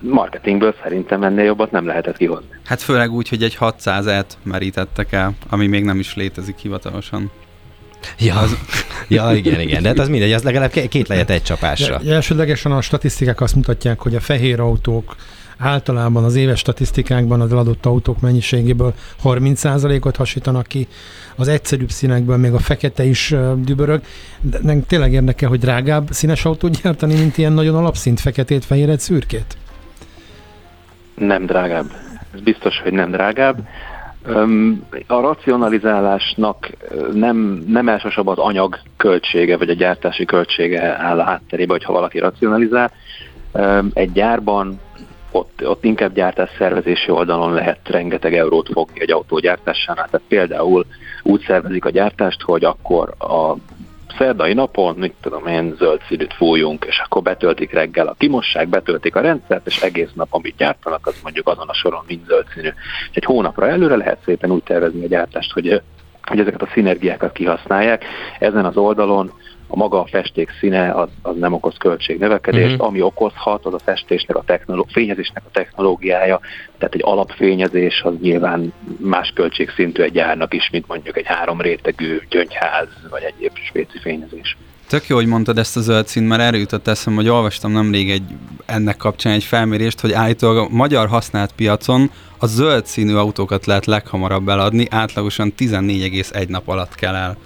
[0.00, 2.48] marketingből szerintem ennél jobbat nem lehetett kihozni.
[2.64, 7.30] Hát főleg úgy, hogy egy 600-et merítettek el, ami még nem is létezik hivatalosan.
[8.18, 8.56] Ja, az...
[9.08, 11.98] ja, igen, igen, de hát az mindegy, az legalább két lehet egy csapásra.
[11.98, 15.16] De, elsődlegesen a statisztikák azt mutatják, hogy a fehér autók
[15.58, 20.86] általában az éves statisztikákban az eladott autók mennyiségéből 30%-ot hasítanak ki,
[21.36, 24.00] az egyszerűbb színekből még a fekete is dübörög.
[24.40, 29.00] De nem tényleg érdekel, hogy drágább színes autót gyártani, mint ilyen nagyon alapszint feketét, fehéret,
[29.00, 29.56] szürkét?
[31.14, 31.86] Nem drágább.
[32.34, 33.66] Ez biztos, hogy nem drágább.
[35.06, 36.70] A racionalizálásnak
[37.12, 42.18] nem, nem elsősorban az anyag költsége, vagy a gyártási költsége áll a hátterébe, hogyha valaki
[42.18, 42.92] racionalizál.
[43.92, 44.80] Egy gyárban
[45.30, 50.08] ott, ott inkább gyártás szervezési oldalon lehet rengeteg eurót fogni egy autógyártásánál.
[50.10, 50.86] Tehát például
[51.22, 53.54] úgy szervezik a gyártást, hogy akkor a
[54.18, 59.16] szerdai napon, mit tudom én, zöld színűt fújunk, és akkor betöltik reggel a kimossák, betöltik
[59.16, 62.68] a rendszert, és egész nap, amit gyártanak, az mondjuk azon a soron mind zöld színű.
[63.10, 65.82] És egy hónapra előre lehet szépen úgy tervezni a gyártást, hogy
[66.26, 68.04] hogy ezeket a szinergiákat kihasználják.
[68.38, 69.32] Ezen az oldalon
[69.76, 72.86] a maga a festék színe az, az nem okoz költségnövekedést, uh-huh.
[72.86, 76.40] ami okozhat, az a festésnek a technoló- fényezésnek a technológiája,
[76.78, 82.20] tehát egy alapfényezés az nyilván más költségszintű egy gyárnak is, mint mondjuk egy három rétegű
[82.28, 84.56] gyöngyház, vagy egyéb spéci fényezés.
[84.88, 88.10] Tök jó, hogy mondtad ezt a zöld szín, mert erre jutott eszem, hogy olvastam nemrég
[88.10, 88.22] egy,
[88.66, 93.86] ennek kapcsán egy felmérést, hogy állítólag a magyar használt piacon a zöld színű autókat lehet
[93.86, 97.36] leghamarabb eladni, átlagosan 14,1 nap alatt kell el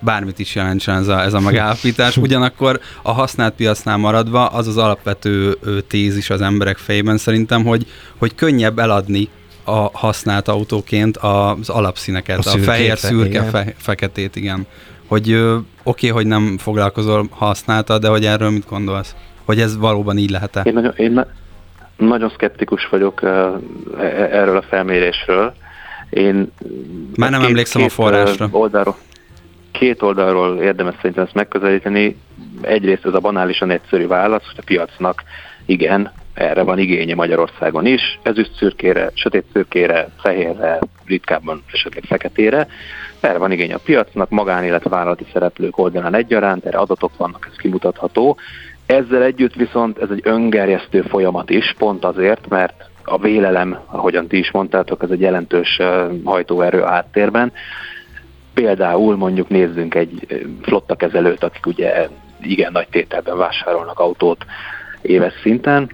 [0.00, 2.16] bármit is jelentsen ez a, ez a megállapítás.
[2.26, 7.86] Ugyanakkor a használt piacnál maradva az az alapvető tézis az emberek fejében szerintem, hogy,
[8.18, 9.28] hogy könnyebb eladni
[9.64, 14.66] a használt autóként az alapszíneket, a, a fehér, szürke, fe, feketét, igen.
[15.06, 19.14] Hogy oké, okay, hogy nem foglalkozol használta, de hogy erről mit gondolsz?
[19.44, 20.60] Hogy ez valóban így lehet-e?
[20.60, 21.24] Én nagyon, én
[21.96, 23.52] nagyon szkeptikus vagyok e,
[24.30, 25.54] erről a felmérésről.
[26.10, 26.52] Én
[27.16, 28.48] Már nem két, emlékszem két a forrásra.
[28.50, 28.96] Oldalról,
[29.78, 32.16] két oldalról érdemes szerintem ezt megközelíteni.
[32.60, 35.22] Egyrészt ez a banálisan egyszerű válasz, hogy a piacnak
[35.66, 42.66] igen, erre van igénye Magyarországon is, ezüst szürkére, sötét szürkére, fehérre, ritkábban esetleg feketére.
[43.20, 47.56] Erre van igénye a piacnak, magán, illetve vállalati szereplők oldalán egyaránt, erre adatok vannak, ez
[47.56, 48.36] kimutatható.
[48.86, 54.38] Ezzel együtt viszont ez egy öngerjesztő folyamat is, pont azért, mert a vélelem, ahogyan ti
[54.38, 55.80] is mondtátok, ez egy jelentős
[56.24, 57.52] hajtóerő áttérben.
[58.56, 60.26] Például mondjuk nézzünk egy
[60.62, 62.08] flotta kezelőt, akik ugye
[62.40, 64.44] igen nagy tételben vásárolnak autót
[65.02, 65.90] éves szinten.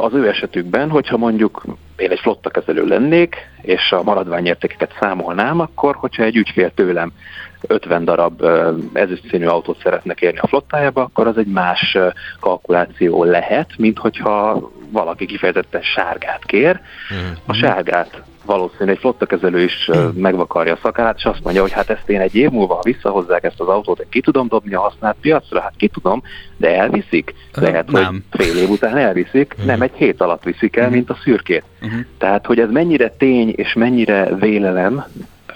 [0.00, 1.62] Az ő esetükben, hogyha mondjuk
[1.96, 7.12] én egy flotta kezelő lennék, és a maradványértékeket számolnám, akkor hogyha egy ügyfél tőlem
[7.66, 8.44] 50 darab
[8.92, 11.98] ezüstszínű autót szeretne kérni a flottájába, akkor az egy más
[12.40, 16.80] kalkuláció lehet, mint hogyha valaki kifejezetten sárgát kér.
[17.14, 17.32] Mm.
[17.46, 20.10] A sárgát valószínűleg egy flottakezelő is hmm.
[20.14, 23.44] megvakarja a szakát, és azt mondja, hogy hát ezt én egy év múlva, ha visszahozzák
[23.44, 26.22] ezt az autót, ki tudom dobni a használt piacra, hát ki tudom,
[26.56, 27.34] de elviszik.
[27.54, 28.24] Lehet, nem.
[28.30, 29.66] hogy fél év után elviszik, uh-huh.
[29.66, 30.96] nem egy hét alatt viszik el, uh-huh.
[30.96, 31.64] mint a szürkét.
[31.82, 32.00] Uh-huh.
[32.18, 35.04] Tehát, hogy ez mennyire tény és mennyire vélelem,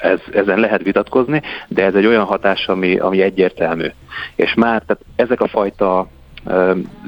[0.01, 3.87] ez, ezen lehet vitatkozni, de ez egy olyan hatás, ami, ami egyértelmű.
[4.35, 6.09] És már tehát ezek a fajta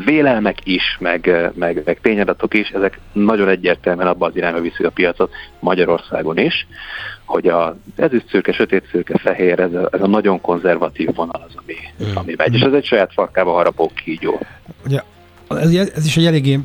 [0.05, 4.91] vélelmek is, meg, meg, meg tényadatok is, ezek nagyon egyértelműen abban az irányba viszik a
[4.91, 6.67] piacot Magyarországon is,
[7.25, 11.55] hogy a ezüst szürke, sötét szürke, fehér, ez a, ez a nagyon konzervatív vonal az,
[11.57, 11.75] ami,
[12.11, 12.17] mm.
[12.17, 14.41] ami megy, és ez egy saját farkába harapó kígyó.
[14.85, 15.01] Ugye
[15.49, 16.61] ez, ez is egy eléggé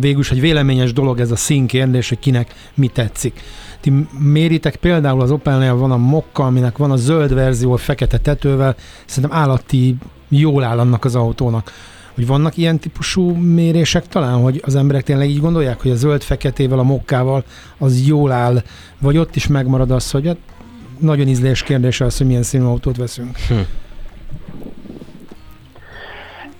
[0.00, 3.40] végül is egy véleményes dolog ez a színkérdés, hogy kinek mi tetszik.
[3.80, 8.18] Ti méritek például az Opelnél van a Mokka, aminek van a zöld verzió a fekete
[8.18, 8.76] tetővel,
[9.06, 9.96] szerintem állati
[10.28, 11.72] jól áll annak az autónak.
[12.14, 16.78] Hogy vannak ilyen típusú mérések talán, hogy az emberek tényleg így gondolják, hogy a zöld-feketével,
[16.78, 17.44] a mokkával
[17.78, 18.62] az jól áll,
[18.98, 20.36] vagy ott is megmarad az, hogy hát
[20.98, 23.36] nagyon ízlés kérdése az, hogy milyen színű autót veszünk.
[23.48, 23.54] Hm.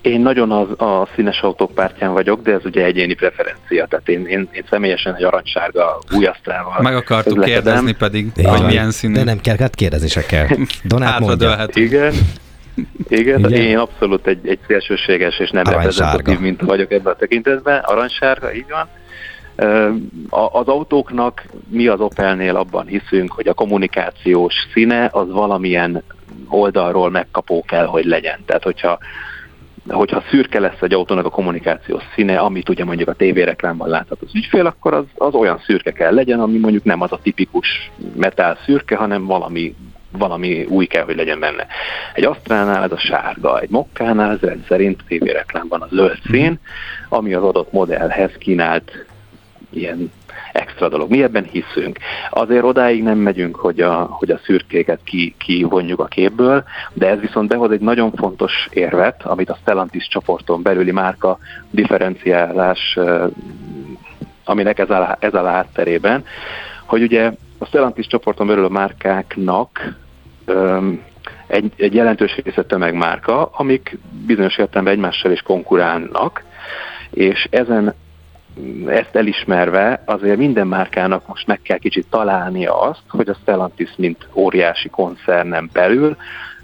[0.00, 3.86] Én nagyon az, a színes autók pártján vagyok, de ez ugye egyéni preferencia.
[3.86, 8.66] Tehát én, én, én személyesen egy aranysárga új asztrával Meg akartuk kérdezni pedig, ja, hogy
[8.66, 9.14] milyen színű.
[9.14, 10.46] De nem kell, hát kérdezni se kell.
[10.84, 11.66] Donát mondja.
[11.72, 12.12] Igen,
[13.08, 13.52] igen, Igen?
[13.52, 17.82] én abszolút egy, egy szélsőséges és nem reprezentatív mint vagyok ebben a tekintetben.
[17.84, 18.88] Aranysárga, így van.
[20.52, 26.02] Az autóknak mi az Opelnél abban hiszünk, hogy a kommunikációs színe az valamilyen
[26.48, 28.38] oldalról megkapó kell, hogy legyen.
[28.46, 28.98] Tehát, hogyha
[29.88, 34.34] hogyha szürke lesz egy autónak a kommunikációs színe, amit ugye mondjuk a tévéreklámban láthat az
[34.34, 38.58] ügyfél, akkor az, az olyan szürke kell legyen, ami mondjuk nem az a tipikus metál
[38.64, 39.74] szürke, hanem valami
[40.10, 41.66] valami új kell, hogy legyen benne.
[42.14, 46.58] Egy Astránál ez a sárga, egy Mokkánál ez rendszerint tévéreklámban a zöld szín,
[47.08, 49.06] ami az adott modellhez kínált
[49.70, 50.12] ilyen
[50.52, 51.10] extra dolog.
[51.10, 51.98] Mi ebben hiszünk.
[52.30, 57.20] Azért odáig nem megyünk, hogy a, hogy a szürkéket ki, kivonjuk a képből, de ez
[57.20, 61.38] viszont behoz egy nagyon fontos érvet, amit a Stellantis csoporton belüli márka
[61.70, 62.98] differenciálás,
[64.44, 66.24] aminek ez a ez a hátterében,
[66.84, 69.94] hogy ugye a Stellantis csoporton belül a márkáknak
[70.46, 71.02] um,
[71.46, 76.42] egy, egy jelentős része tömegmárka, amik bizonyos értelemben egymással is konkurálnak,
[77.10, 77.94] és ezen
[78.86, 84.28] ezt elismerve azért minden márkának most meg kell kicsit találnia azt, hogy a Stellantis, mint
[84.32, 86.16] óriási koncernen belül,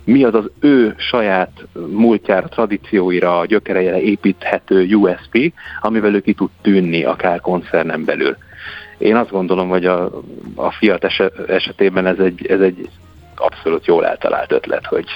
[0.05, 1.51] mi az az ő saját
[1.91, 8.37] múltjára, tradícióira, gyökereire építhető USP, amivel ő ki tud tűnni akár koncernen belül.
[8.99, 10.05] Én azt gondolom, hogy a,
[10.55, 11.07] a Fiat
[11.47, 12.89] esetében ez egy, ez egy
[13.35, 15.07] abszolút jól eltalált ötlet, hogy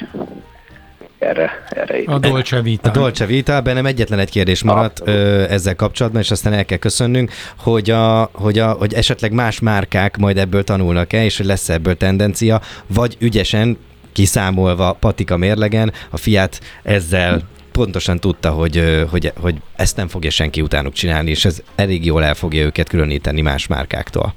[1.18, 2.88] erre, erre A Dolce Vita.
[2.88, 6.78] A Dolce Vita, bennem egyetlen egy kérdés maradt ö, ezzel kapcsolatban, és aztán el kell
[6.78, 11.68] köszönnünk, hogy, a, hogy, a, hogy esetleg más márkák majd ebből tanulnak-e, és hogy lesz
[11.68, 13.78] ebből tendencia, vagy ügyesen
[14.12, 17.42] kiszámolva patika mérlegen, a Fiat ezzel
[17.78, 22.24] pontosan tudta, hogy, hogy, hogy ezt nem fogja senki utánuk csinálni, és ez elég jól
[22.24, 24.34] el fogja őket különíteni más márkáktól.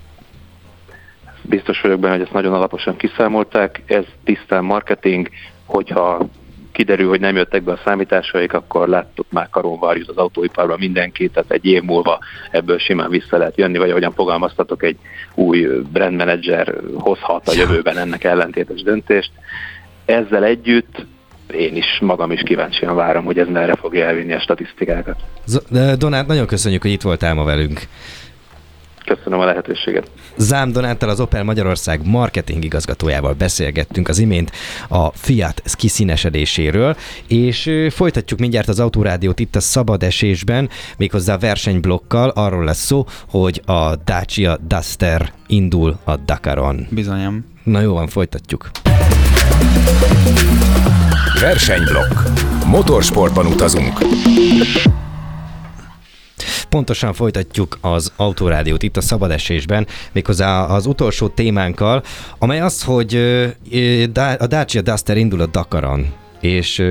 [1.41, 5.29] Biztos vagyok benne, hogy ezt nagyon alaposan kiszámolták, ez tisztán marketing,
[5.65, 6.27] hogyha
[6.71, 11.51] kiderül, hogy nem jöttek be a számításaik, akkor láttuk már karonvarjút az autóiparban mindenkit, tehát
[11.51, 12.19] egy év múlva
[12.51, 14.97] ebből simán vissza lehet jönni, vagy ahogyan fogalmaztatok, egy
[15.33, 19.31] új brand manager hozhat a jövőben ennek ellentétes döntést.
[20.05, 21.05] Ezzel együtt
[21.53, 25.15] én is magam is kíváncsian várom, hogy ez merre fogja elvinni a statisztikákat.
[25.97, 27.81] Donát, nagyon köszönjük, hogy itt voltál ma velünk.
[29.05, 30.11] Köszönöm a lehetőséget.
[30.37, 34.51] Zám Donáttal az Opel Magyarország marketing igazgatójával beszélgettünk az imént
[34.89, 36.95] a Fiat kiszínesedéséről,
[37.27, 42.29] és folytatjuk mindjárt az Autorádiót itt a szabad esésben, méghozzá a versenyblokkal.
[42.29, 46.87] Arról lesz szó, hogy a Dacia Duster indul a Dakaron.
[46.89, 47.45] Bizonyám.
[47.63, 48.69] Na jó van, folytatjuk.
[51.41, 52.13] Versenyblokk.
[52.65, 53.99] Motorsportban utazunk.
[56.69, 62.03] Pontosan folytatjuk az Autorádiót itt a szabad esésben, méghozzá az utolsó témánkkal,
[62.39, 63.15] amely az, hogy
[64.37, 66.83] a Dacia Duster indul a Dakaron, és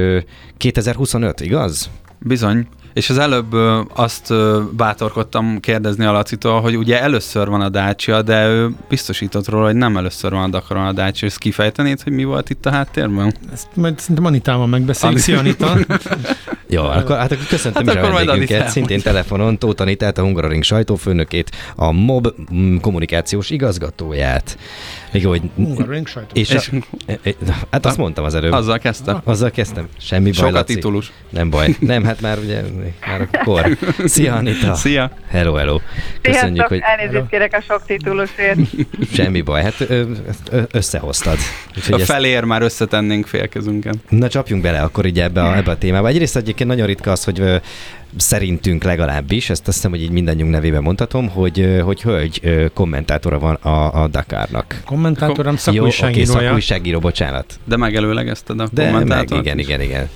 [0.57, 1.91] 2025, igaz?
[2.19, 2.67] Bizony.
[2.93, 3.53] És az előbb
[3.95, 4.35] azt
[4.77, 9.75] bátorkodtam kérdezni a Lacitól, hogy ugye először van a Dacia, de ő biztosított róla, hogy
[9.75, 11.29] nem először van a Dakaron a Dacia.
[11.29, 13.35] Ezt kifejtenéd, hogy mi volt itt a háttérben?
[13.53, 15.19] Ezt majd szerintem Anitával megbeszéljük.
[15.19, 15.77] Szia, Anita!
[16.69, 20.23] Jó, akkor, hát akkor köszöntöm hát is akkor a vendégünket, szintén telefonon Tóth Anitát, a
[20.23, 24.59] Hungaroring sajtófőnökét, a MOB mm, kommunikációs igazgatóját.
[25.13, 25.43] Még hogy...
[25.55, 26.71] Hungaroring és, és
[27.07, 27.35] e-
[27.71, 28.53] hát azt mondtam az előbb.
[28.53, 29.21] Azzal kezdtem.
[29.25, 29.89] Azzal kezdtem.
[29.99, 31.13] Semmi baj, Sokat titulus.
[31.29, 31.77] Nem baj.
[31.79, 32.63] Nem, hát már ugye
[33.07, 33.79] már a kor.
[34.05, 34.75] Szia, Anita.
[34.75, 35.11] Szia.
[35.29, 35.81] Hello, hello.
[36.21, 36.81] Köszönjük, Sziasztok, hogy...
[36.83, 38.59] elnézést kérek a sok titulusért.
[39.13, 40.03] Semmi baj, hát ö,
[40.71, 41.39] összehoztad.
[41.77, 42.45] Úgyhogy a felér ezt...
[42.45, 43.95] már összetennénk félkezünken.
[44.09, 46.09] Na csapjunk bele akkor így ebbe a, ebbe a témába.
[46.09, 47.61] Egyrészt egyébként nagyon ritka az, hogy
[48.17, 53.55] szerintünk legalábbis, ezt azt hiszem, hogy így mindannyiunk nevében mondhatom, hogy, hogy hölgy kommentátora van
[53.55, 54.83] a, a Dakárnak.
[54.85, 56.27] Kommentátorom szakújságírója.
[56.27, 57.59] Jó, oké, szakújságíró, bocsánat.
[57.65, 60.09] De megelőlegezted a De meg, igen, igen, igen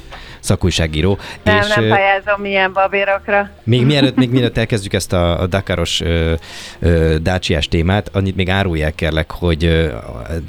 [0.45, 1.19] szakújságíró.
[1.43, 3.51] Nem, és, nem pályázom milyen babérokra.
[3.65, 6.35] Még mielőtt, még mielőtt elkezdjük ezt a, a Dakaros ö,
[6.79, 9.65] ö, dácsiás témát, annyit még árulják kérlek, hogy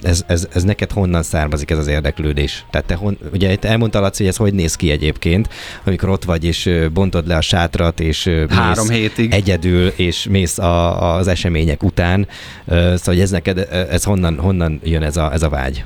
[0.03, 2.65] ez, ez, ez, neked honnan származik ez az érdeklődés?
[2.71, 5.49] Tehát te hon, ugye itt elmondta Laci, hogy ez hogy néz ki egyébként,
[5.83, 9.33] amikor ott vagy és bontod le a sátrat, és Három hétig.
[9.33, 12.27] egyedül, és mész a, az események után.
[12.67, 15.85] Szóval hogy ez neked, ez honnan, honnan jön ez a, ez a vágy?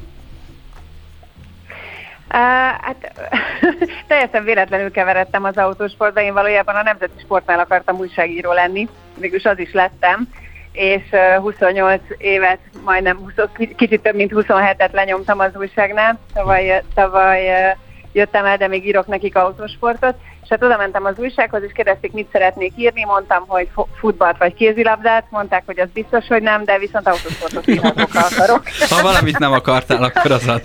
[2.33, 2.35] Uh,
[2.81, 3.11] hát
[4.07, 8.87] teljesen véletlenül keveredtem az autósportba, én valójában a Nemzeti Sportnál akartam újságíró lenni,
[9.17, 10.27] mégis az is lettem,
[10.71, 13.33] és uh, 28 évet, majdnem 20,
[13.75, 17.77] kicsit több mint 27-et lenyomtam az újságnál, tavaly, tavaly uh,
[18.11, 22.11] jöttem el, de még írok nekik autósportot, és hát oda mentem az újsághoz, és kérdezték,
[22.11, 23.69] mit szeretnék írni, mondtam, hogy
[23.99, 28.63] futballt vagy kézilabdát, mondták, hogy az biztos, hogy nem, de viszont autósportot írhatókkal akarok.
[28.89, 30.61] Ha valamit nem akartál, akkor az az.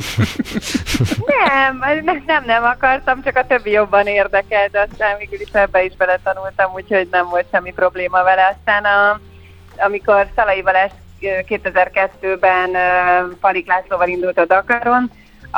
[1.26, 5.96] Nem, nem, nem akartam, csak a többi jobban érdekelt, de aztán végül is ebbe is
[5.96, 8.56] beletanultam, úgyhogy nem volt semmi probléma vele.
[8.56, 9.20] Aztán a,
[9.76, 12.70] amikor Szalai Balázs 2002-ben
[13.40, 15.10] Palik Lászlóval indult a Dakaron,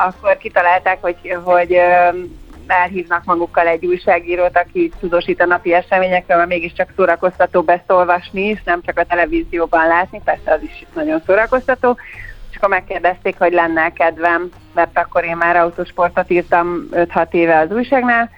[0.04, 1.78] akkor kitalálták, hogy, hogy
[2.66, 8.62] elhívnak magukkal egy újságírót, aki tudósít a napi eseményekről, mert mégiscsak szórakoztatóbb ezt olvasni is,
[8.64, 11.96] nem csak a televízióban látni, persze az is nagyon szórakoztató.
[12.50, 17.70] És akkor megkérdezték, hogy lenne kedvem, mert akkor én már autósportot írtam 5-6 éve az
[17.70, 18.30] újságnál,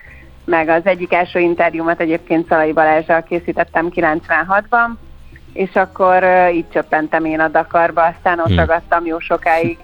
[0.44, 4.88] meg az egyik első interjúmat egyébként Szalai Balázsral készítettem 96-ban,
[5.52, 8.56] és akkor így csöppentem én a Dakarba, aztán ott hmm.
[8.56, 9.78] ragadtam jó sokáig.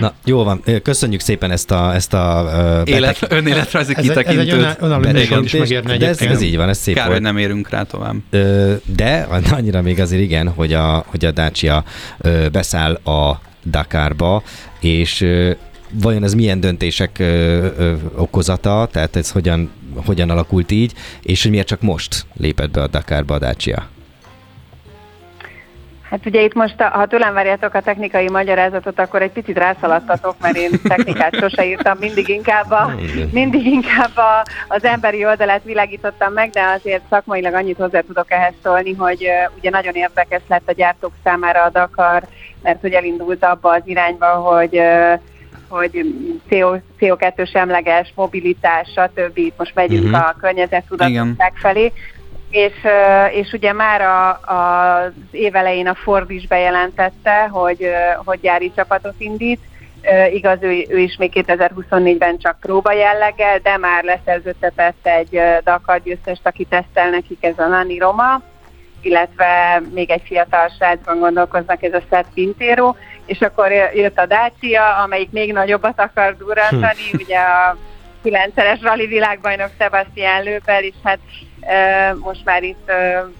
[0.00, 2.42] Na, jó van, köszönjük szépen ezt a, ezt a
[2.84, 3.38] uh, Élet, betek...
[3.38, 4.52] önéletrajzi kitekintőt.
[4.52, 7.16] Ez egy önálló is megérne de ez, ez, így van, ez szép Kár, volt.
[7.18, 8.16] hogy nem érünk rá tovább.
[8.96, 11.84] De annyira még azért igen, hogy a, hogy a Dacia
[12.52, 14.42] beszáll a Dakarba,
[14.80, 15.26] és
[15.92, 17.24] vajon ez milyen döntések ö,
[17.76, 19.70] ö, okozata, tehát ez hogyan,
[20.06, 23.88] hogyan alakult így, és hogy miért csak most lépett be a Dakarba a Dacia?
[26.10, 30.56] Hát ugye itt most, ha tőlem várjátok a technikai magyarázatot, akkor egy picit rászaladtatok, mert
[30.56, 32.94] én technikát sose írtam, mindig inkább, a,
[33.32, 38.54] mindig inkább a, az emberi oldalát világítottam meg, de azért szakmailag annyit hozzá tudok ehhez
[38.62, 42.22] szólni, hogy uh, ugye nagyon érdekes lett a gyártók számára a Dakar,
[42.62, 45.20] mert hogy elindult abba az irányba, hogy uh,
[45.68, 46.14] hogy
[46.48, 49.40] CO, CO2 semleges mobilitás, stb.
[49.56, 50.28] most megyünk uh-huh.
[50.28, 51.92] a környezettudatosság felé,
[52.50, 52.72] és,
[53.32, 57.90] és ugye már a, a, az évelején a Ford is bejelentette, hogy,
[58.24, 59.60] hogy gyári csapatot indít.
[60.32, 66.46] Igaz, ő, ő is még 2024-ben csak próba jelleggel, de már leszerződtetett egy Dakar győztest,
[66.46, 68.42] aki tesztel nekik, ez a Nani Roma,
[69.00, 72.94] illetve még egy fiatal srácban gondolkoznak, ez a Seth Pintero,
[73.26, 77.16] és akkor jött a Dacia, amelyik még nagyobbat akar durrantani, hm.
[77.18, 77.76] ugye a
[78.22, 81.18] kilencszeres rally világbajnok Sebastian Lőpel, és hát
[82.18, 82.90] most már itt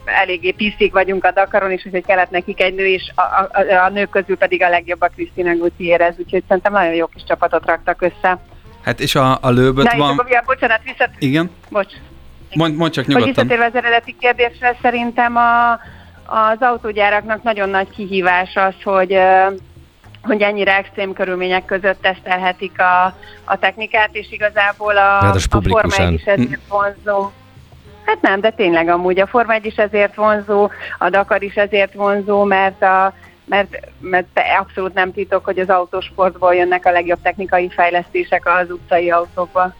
[0.04, 3.88] eléggé piszik vagyunk a Dakaron is, úgyhogy kellett nekik egy nő, és a, a, a
[3.88, 8.02] nők közül pedig a legjobb a Krisztina Gutierrez, úgyhogy szerintem nagyon jó kis csapatot raktak
[8.02, 8.38] össze.
[8.82, 10.24] Hát és a, a lőböt Na, van...
[10.26, 11.10] És, ja, bocsánat, visszat...
[11.18, 11.50] Igen?
[11.68, 11.92] Bocs.
[12.54, 13.34] Mond, mond csak nyugodtan.
[13.34, 15.72] Hogy visszatérve az eredeti kérdésre, szerintem a,
[16.24, 19.18] az autógyáraknak nagyon nagy kihívás az, hogy
[20.22, 23.04] hogy ennyire extrém körülmények között tesztelhetik a,
[23.44, 27.30] a technikát, és igazából a, hát a Forma 1 is ezért vonzó.
[28.08, 31.94] Hát nem, de tényleg amúgy a Forma 1 is ezért vonzó, a Dakar is ezért
[31.94, 34.26] vonzó, mert a, mert, mert
[34.58, 39.74] abszolút nem titok, hogy az autósportból jönnek a legjobb technikai fejlesztések az utcai autókba.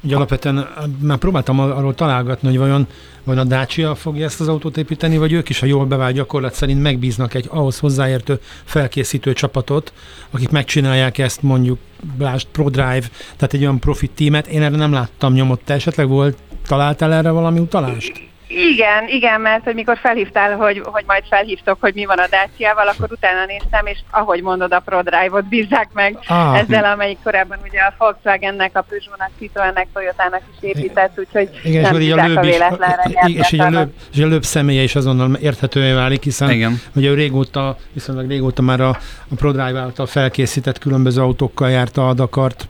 [0.00, 0.68] Ugye alapvetően
[1.00, 2.86] már próbáltam arról találgatni, hogy vajon,
[3.24, 6.54] vajon a Dacia fogja ezt az autót építeni, vagy ők is a jól bevált gyakorlat
[6.54, 9.92] szerint megbíznak egy ahhoz hozzáértő felkészítő csapatot,
[10.30, 11.78] akik megcsinálják ezt mondjuk
[12.16, 13.06] Blast ProDrive,
[13.36, 14.46] tehát egy olyan profit tímet.
[14.46, 15.60] Én erre nem láttam nyomot.
[15.64, 18.32] Te esetleg volt, találtál erre valami utalást?
[18.54, 22.88] Igen, igen, mert hogy mikor felhívtál, hogy, hogy majd felhívtok, hogy mi van a Dacia-val,
[22.88, 26.58] akkor utána néztem, és ahogy mondod, a ProDrive-ot bízzák meg ah.
[26.58, 32.00] ezzel, amelyik korábban ugye a Volkswagennek, a Peugeot-nak, Citroennek, Toyotának is épített, úgyhogy igen, nem
[32.00, 35.34] és a, lőbb a véletlenre is, és, a lőbb, és a lőbb személye is azonnal
[35.34, 36.80] érthetővé válik, hiszen igen.
[36.94, 38.88] ugye ő régóta, viszonylag régóta már a,
[39.28, 42.68] a ProDrive által felkészített különböző autókkal járta a Dakart,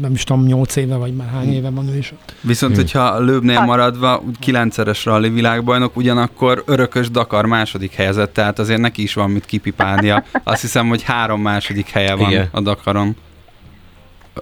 [0.00, 2.34] nem is tudom, 8 éve, vagy már hány éve van ő is ott.
[2.40, 2.82] Viszont, hmm.
[2.82, 3.66] hogyha a lőbnél hát.
[3.66, 9.44] maradva, kilencszeres rally világbajnok, ugyanakkor örökös Dakar második helyezett, tehát azért neki is van mit
[9.46, 10.24] kipipálnia.
[10.44, 12.48] Azt hiszem, hogy három második helye van Igen.
[12.50, 13.16] a Dakaron.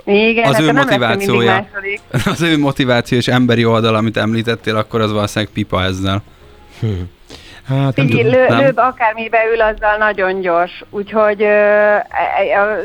[0.05, 1.67] Igen, az hát ő motivációja,
[2.33, 6.23] az ő motiváció és emberi oldal, amit említettél, akkor az valószínűleg pipa ezzel.
[6.81, 7.09] Hmm.
[7.69, 11.97] Hát, Figyelj, lő, lőbb akármibe ül, azzal nagyon gyors, úgyhogy ö,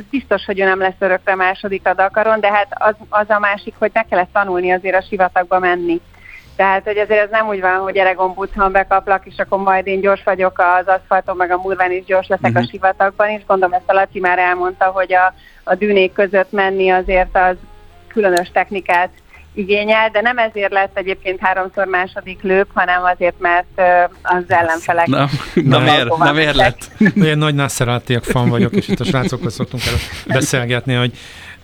[0.09, 3.73] biztos, hogy ő nem lesz örökre második a Dakaron, de hát az, az a másik,
[3.77, 6.01] hogy meg kellett tanulni azért a sivatagba menni.
[6.55, 9.99] Tehát, hogy azért ez nem úgy van, hogy Eregon Buchan bekaplak, és akkor majd én
[9.99, 12.57] gyors vagyok az aszfalton, meg a murván is gyors leszek uh-huh.
[12.57, 12.69] a mhm.
[12.69, 13.45] sivatagban is.
[13.45, 17.55] Gondolom ezt a Laci már elmondta, hogy a, a dűnék között menni azért az
[18.07, 19.09] különös technikát
[19.53, 23.81] igényel, de nem ezért lett egyébként háromszor második lőp, hanem azért, mert
[24.21, 25.07] az ellenfelek...
[25.07, 26.91] Na, na, miért, na miért lett?
[27.15, 29.93] Én nagy Nasser fan vagyok, és itt a srácokkal szoktunk el
[30.33, 31.11] beszélgetni, hogy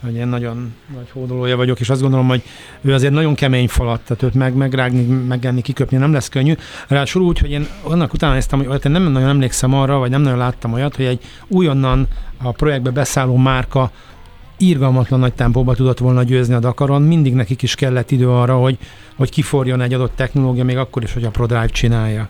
[0.03, 2.43] hogy én nagyon nagy hódolója vagyok, és azt gondolom, hogy
[2.81, 6.53] ő azért nagyon kemény falat, tehát őt meg, megrágni, megenni, kiköpni nem lesz könnyű.
[6.87, 10.21] Ráadásul úgy, hogy én annak utána néztem, hogy én nem nagyon emlékszem arra, vagy nem
[10.21, 12.07] nagyon láttam olyat, hogy egy újonnan
[12.43, 13.91] a projektbe beszálló márka
[14.57, 18.77] írgalmatlan nagy tempóba tudott volna győzni a Dakaron, mindig nekik is kellett idő arra, hogy,
[19.17, 22.29] hogy kiforjon egy adott technológia, még akkor is, hogy a ProDrive csinálja.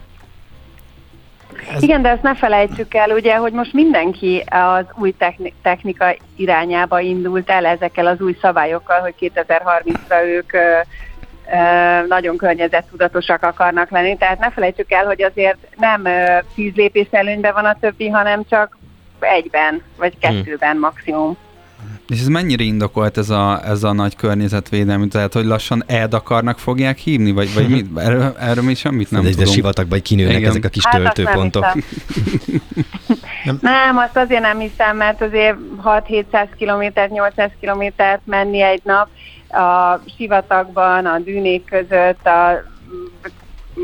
[1.74, 1.84] Ez...
[1.84, 7.00] Igen, de ezt ne felejtsük el, ugye, hogy most mindenki az új techni- technika irányába
[7.00, 14.18] indult el ezekkel az új szabályokkal, hogy 2030-ra ők ö, ö, nagyon környezettudatosak akarnak lenni.
[14.18, 16.08] Tehát ne felejtsük el, hogy azért nem
[16.56, 18.78] tíz lépés előnyben van a többi, hanem csak
[19.20, 20.36] egyben, vagy hmm.
[20.36, 20.80] kettőben hmm.
[20.80, 21.38] maximum.
[22.08, 26.98] És ez mennyire indokolt ez a, ez a nagy környezetvédelmi, tehát hogy lassan Edakarnak fogják
[26.98, 27.98] hívni, vagy, vagy mit?
[28.06, 29.48] Erről, erről mi semmit nem de tudunk.
[29.48, 30.50] De sivatagban kinőnek Igen.
[30.50, 31.66] ezek a kis hát töltőpontok.
[33.44, 39.08] Nem, nem, azt azért nem hiszem, mert azért 6-700 km, 800 kilométert menni egy nap
[39.50, 42.64] a sivatagban, a dűnék között, a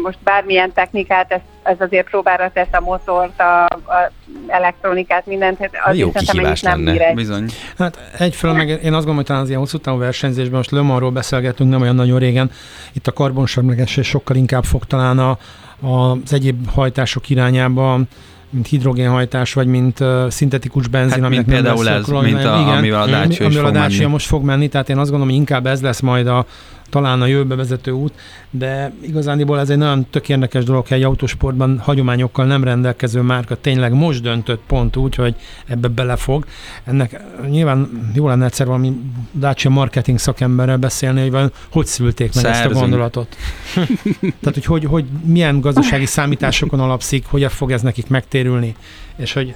[0.04, 4.12] most bármilyen technikát, ez, ez azért próbára tesz a motort, a, a
[4.48, 7.06] elektronikát, mindent, hát az Jó kihívás nem lenne.
[7.06, 7.46] Bír Bizony.
[7.78, 11.12] Hát egyfelől meg én azt gondolom, hogy talán az ilyen hosszú távú versenyzésben, most Lömarról
[11.12, 12.52] beszélgetünk nem olyan nagyon régen,
[12.94, 15.38] itt a karbonsemlegesés sokkal inkább fog talán a,
[15.82, 18.00] a, az egyéb hajtások irányába
[18.54, 23.02] mint hidrogénhajtás, vagy mint uh, szintetikus benzin, hát, mint például ez, mint a, igen, amivel
[23.02, 25.82] a Dacia, amivel a Dacia most fog menni, tehát én azt gondolom, hogy inkább ez
[25.82, 26.46] lesz majd a,
[26.92, 28.14] talán a jövőbe vezető út,
[28.50, 33.56] de igazániból ez egy nagyon tök érdekes dolog, hogy egy autósportban hagyományokkal nem rendelkező márka
[33.56, 35.36] tényleg most döntött pont úgy, hogy
[35.68, 36.46] ebbe belefog.
[36.84, 39.00] Ennek nyilván jó lenne egyszer valami
[39.32, 42.66] Dacia marketing szakemberrel beszélni, hogy hogy szülték meg Szerzünk.
[42.66, 43.36] ezt a gondolatot.
[44.42, 48.76] Tehát, hogy, hogy, hogy milyen gazdasági számításokon alapszik, hogy fog ez nekik megtérülni,
[49.16, 49.56] és hogy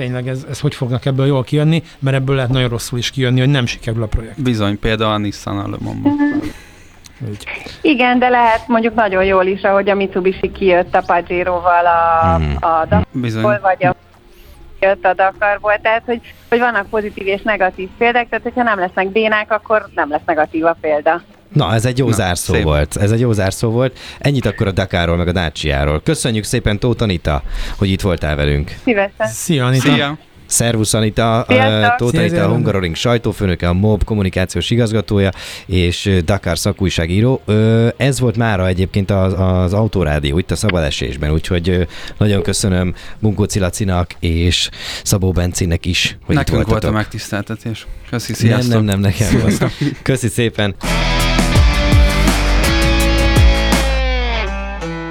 [0.00, 3.40] tényleg ez, ez hogy fognak ebből jól kijönni, mert ebből lehet nagyon rosszul is kijönni,
[3.40, 4.42] hogy nem sikerül a projekt.
[4.42, 5.76] Bizony, például a Nissan.
[7.28, 7.44] Úgy.
[7.80, 12.54] Igen, de lehet mondjuk nagyon jól is, ahogy a Mitsubishi kijött a Pajero-val a, mm.
[12.54, 13.94] a Dakarból, vagy a
[14.80, 19.08] jött a Dakarból, tehát hogy, hogy vannak pozitív és negatív példák, tehát hogyha nem lesznek
[19.08, 21.22] bénák, akkor nem lesz negatív a példa.
[21.52, 22.62] Na, ez egy jó Na, zárszó szép.
[22.62, 22.96] volt.
[22.96, 23.98] Ez egy jó zárszó volt.
[24.18, 26.00] Ennyit akkor a Dakáról, meg a Dacia-ról.
[26.02, 27.42] Köszönjük szépen, Tóth Anita,
[27.76, 28.74] hogy itt voltál velünk.
[28.84, 29.26] Szívesen.
[29.26, 29.92] Szia, Anita.
[29.92, 30.18] Szia.
[30.46, 31.96] Szervusz Anita, Sziasztok!
[31.96, 32.48] Tóth Szia, Anita, a.
[32.48, 35.30] Hungaroring sajtófőnöke, a MOB kommunikációs igazgatója,
[35.66, 37.42] és Dakar szakújságíró.
[37.96, 41.86] Ez volt mára egyébként az, az Autorádió itt a Szabad Esésben, úgyhogy
[42.18, 44.68] nagyon köszönöm Bunkó Cilacinak és
[45.02, 46.94] Szabó Bencinek is, hogy Nekünk itt volt a voltatok.
[46.96, 47.86] megtiszteltetés.
[48.10, 48.72] Köszi, nem, sziasztok!
[48.72, 49.64] nem, nem, nekem volt.
[50.02, 50.74] Köszi szépen.